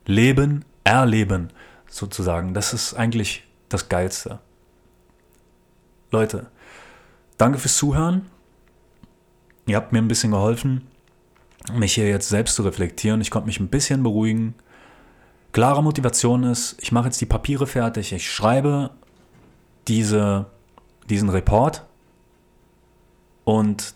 leben, 0.04 0.66
erleben 0.84 1.48
sozusagen. 1.88 2.52
Das 2.52 2.74
ist 2.74 2.92
eigentlich 2.92 3.44
das 3.70 3.88
Geilste. 3.88 4.40
Leute, 6.10 6.48
danke 7.38 7.58
fürs 7.58 7.78
Zuhören. 7.78 8.26
Ihr 9.68 9.76
habt 9.76 9.92
mir 9.92 9.98
ein 9.98 10.08
bisschen 10.08 10.30
geholfen, 10.30 10.88
mich 11.74 11.92
hier 11.92 12.08
jetzt 12.08 12.30
selbst 12.30 12.54
zu 12.54 12.62
reflektieren. 12.62 13.20
Ich 13.20 13.30
konnte 13.30 13.46
mich 13.46 13.60
ein 13.60 13.68
bisschen 13.68 14.02
beruhigen. 14.02 14.54
Klare 15.52 15.82
Motivation 15.82 16.42
ist, 16.44 16.76
ich 16.80 16.90
mache 16.90 17.04
jetzt 17.06 17.20
die 17.20 17.26
Papiere 17.26 17.66
fertig, 17.66 18.12
ich 18.14 18.30
schreibe 18.30 18.90
diese, 19.86 20.46
diesen 21.08 21.28
Report 21.28 21.84
und 23.44 23.94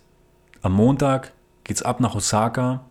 am 0.61 0.73
Montag 0.73 1.33
geht 1.65 1.77
es 1.77 1.83
ab 1.83 2.01
nach 2.01 2.15
Osaka, 2.15 2.85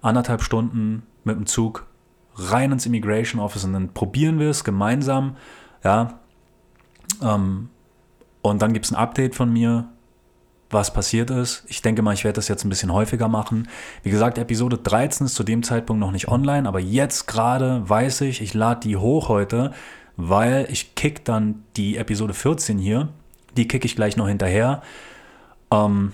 anderthalb 0.00 0.42
Stunden 0.42 1.02
mit 1.24 1.36
dem 1.36 1.46
Zug 1.46 1.86
rein 2.34 2.70
ins 2.70 2.86
Immigration 2.86 3.40
Office 3.40 3.64
und 3.64 3.72
dann 3.72 3.94
probieren 3.94 4.38
wir 4.38 4.50
es 4.50 4.62
gemeinsam. 4.64 5.36
Ja, 5.82 6.20
ähm, 7.20 7.68
und 8.42 8.62
dann 8.62 8.72
gibt 8.72 8.86
es 8.86 8.92
ein 8.92 8.96
Update 8.96 9.34
von 9.34 9.52
mir, 9.52 9.91
was 10.72 10.92
passiert 10.92 11.30
ist. 11.30 11.64
Ich 11.68 11.82
denke 11.82 12.02
mal, 12.02 12.14
ich 12.14 12.24
werde 12.24 12.36
das 12.36 12.48
jetzt 12.48 12.64
ein 12.64 12.68
bisschen 12.68 12.92
häufiger 12.92 13.28
machen. 13.28 13.68
Wie 14.02 14.10
gesagt, 14.10 14.38
Episode 14.38 14.78
13 14.78 15.26
ist 15.26 15.34
zu 15.34 15.44
dem 15.44 15.62
Zeitpunkt 15.62 16.00
noch 16.00 16.12
nicht 16.12 16.28
online, 16.28 16.68
aber 16.68 16.80
jetzt 16.80 17.26
gerade 17.26 17.88
weiß 17.88 18.22
ich, 18.22 18.40
ich 18.40 18.54
lade 18.54 18.80
die 18.80 18.96
hoch 18.96 19.28
heute, 19.28 19.72
weil 20.16 20.66
ich 20.70 20.94
kick 20.94 21.24
dann 21.24 21.64
die 21.76 21.96
Episode 21.96 22.34
14 22.34 22.78
hier. 22.78 23.08
Die 23.56 23.68
kick 23.68 23.84
ich 23.84 23.96
gleich 23.96 24.16
noch 24.16 24.28
hinterher. 24.28 24.82
Ähm, 25.70 26.12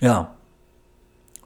ja. 0.00 0.34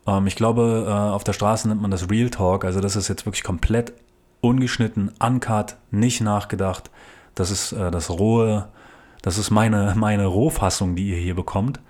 Ähm, 0.06 0.26
ich 0.26 0.36
glaube, 0.36 0.86
äh, 0.88 0.90
auf 0.90 1.24
der 1.24 1.32
Straße 1.32 1.68
nennt 1.68 1.82
man 1.82 1.90
das 1.90 2.10
Real 2.10 2.30
Talk. 2.30 2.64
Also 2.64 2.80
das 2.80 2.96
ist 2.96 3.08
jetzt 3.08 3.26
wirklich 3.26 3.44
komplett 3.44 3.92
ungeschnitten, 4.40 5.12
uncut, 5.18 5.76
nicht 5.90 6.20
nachgedacht. 6.20 6.90
Das 7.34 7.50
ist 7.50 7.72
äh, 7.72 7.90
das 7.90 8.10
rohe 8.10 8.68
das 9.26 9.38
ist 9.38 9.50
meine, 9.50 9.92
meine 9.96 10.26
Rohfassung, 10.26 10.94
die 10.94 11.08
ihr 11.08 11.16
hier 11.16 11.34
bekommt. 11.34 11.80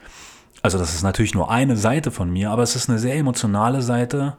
Also 0.62 0.78
das 0.78 0.94
ist 0.94 1.02
natürlich 1.02 1.34
nur 1.34 1.50
eine 1.50 1.76
Seite 1.76 2.10
von 2.10 2.30
mir, 2.30 2.50
aber 2.50 2.62
es 2.62 2.74
ist 2.74 2.88
eine 2.88 2.98
sehr 2.98 3.14
emotionale 3.14 3.82
Seite. 3.82 4.38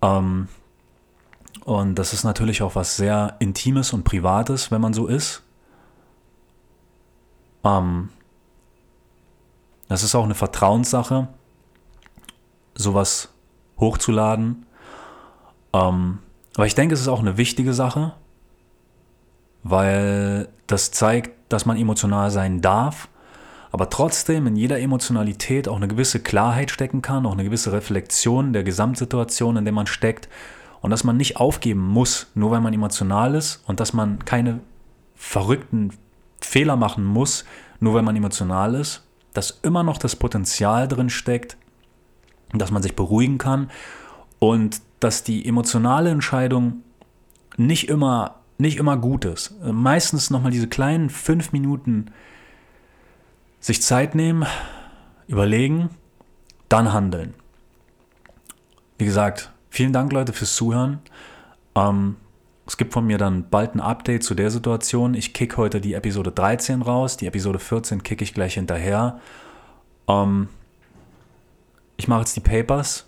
Ähm, 0.00 0.46
und 1.64 1.96
das 1.96 2.12
ist 2.12 2.22
natürlich 2.22 2.62
auch 2.62 2.76
was 2.76 2.94
sehr 2.96 3.34
Intimes 3.40 3.92
und 3.92 4.04
Privates, 4.04 4.70
wenn 4.70 4.80
man 4.80 4.94
so 4.94 5.08
ist. 5.08 5.42
Ähm, 7.64 8.10
das 9.88 10.04
ist 10.04 10.14
auch 10.14 10.22
eine 10.22 10.36
Vertrauenssache, 10.36 11.26
sowas 12.76 13.34
hochzuladen. 13.80 14.66
Ähm, 15.72 16.20
aber 16.54 16.66
ich 16.66 16.76
denke, 16.76 16.94
es 16.94 17.00
ist 17.00 17.08
auch 17.08 17.18
eine 17.18 17.38
wichtige 17.38 17.74
Sache, 17.74 18.14
weil 19.64 20.48
das 20.66 20.92
zeigt, 20.92 21.32
dass 21.48 21.66
man 21.66 21.76
emotional 21.76 22.30
sein 22.30 22.60
darf, 22.60 23.08
aber 23.72 23.90
trotzdem 23.90 24.46
in 24.46 24.54
jeder 24.54 24.78
Emotionalität 24.78 25.66
auch 25.66 25.76
eine 25.76 25.88
gewisse 25.88 26.20
Klarheit 26.20 26.70
stecken 26.70 27.02
kann, 27.02 27.26
auch 27.26 27.32
eine 27.32 27.42
gewisse 27.42 27.72
Reflexion 27.72 28.52
der 28.52 28.62
Gesamtsituation, 28.62 29.56
in 29.56 29.64
der 29.64 29.74
man 29.74 29.88
steckt 29.88 30.28
und 30.80 30.90
dass 30.90 31.02
man 31.02 31.16
nicht 31.16 31.38
aufgeben 31.38 31.80
muss, 31.80 32.28
nur 32.34 32.52
weil 32.52 32.60
man 32.60 32.72
emotional 32.72 33.34
ist 33.34 33.64
und 33.66 33.80
dass 33.80 33.92
man 33.92 34.24
keine 34.24 34.60
verrückten 35.16 35.92
Fehler 36.40 36.76
machen 36.76 37.04
muss, 37.04 37.44
nur 37.80 37.94
weil 37.94 38.02
man 38.02 38.14
emotional 38.14 38.74
ist, 38.74 39.02
dass 39.32 39.58
immer 39.62 39.82
noch 39.82 39.98
das 39.98 40.14
Potenzial 40.14 40.86
drin 40.86 41.10
steckt, 41.10 41.56
dass 42.52 42.70
man 42.70 42.82
sich 42.82 42.94
beruhigen 42.94 43.38
kann 43.38 43.70
und 44.38 44.80
dass 45.00 45.24
die 45.24 45.46
emotionale 45.48 46.10
Entscheidung 46.10 46.82
nicht 47.56 47.88
immer 47.88 48.36
nicht 48.58 48.78
immer 48.78 48.96
gut 48.96 49.24
ist. 49.24 49.54
Meistens 49.62 50.30
nochmal 50.30 50.52
diese 50.52 50.68
kleinen 50.68 51.10
fünf 51.10 51.52
Minuten 51.52 52.10
sich 53.60 53.82
Zeit 53.82 54.14
nehmen, 54.14 54.46
überlegen, 55.26 55.90
dann 56.68 56.92
handeln. 56.92 57.34
Wie 58.98 59.06
gesagt, 59.06 59.52
vielen 59.70 59.92
Dank 59.92 60.12
Leute 60.12 60.32
fürs 60.32 60.54
Zuhören. 60.54 61.00
Ähm, 61.74 62.16
es 62.66 62.76
gibt 62.76 62.92
von 62.92 63.06
mir 63.06 63.18
dann 63.18 63.48
bald 63.50 63.74
ein 63.74 63.80
Update 63.80 64.22
zu 64.22 64.34
der 64.34 64.50
Situation. 64.50 65.14
Ich 65.14 65.32
kick 65.32 65.56
heute 65.56 65.80
die 65.80 65.94
Episode 65.94 66.32
13 66.32 66.82
raus, 66.82 67.16
die 67.16 67.26
Episode 67.26 67.58
14 67.58 68.02
kick 68.02 68.22
ich 68.22 68.34
gleich 68.34 68.54
hinterher. 68.54 69.20
Ähm, 70.08 70.48
ich 71.96 72.08
mache 72.08 72.20
jetzt 72.20 72.36
die 72.36 72.40
Papers. 72.40 73.06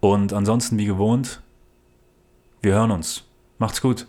Und 0.00 0.32
ansonsten 0.32 0.78
wie 0.78 0.86
gewohnt, 0.86 1.40
wir 2.60 2.74
hören 2.74 2.90
uns. 2.90 3.24
Macht's 3.62 3.80
gut. 3.80 4.08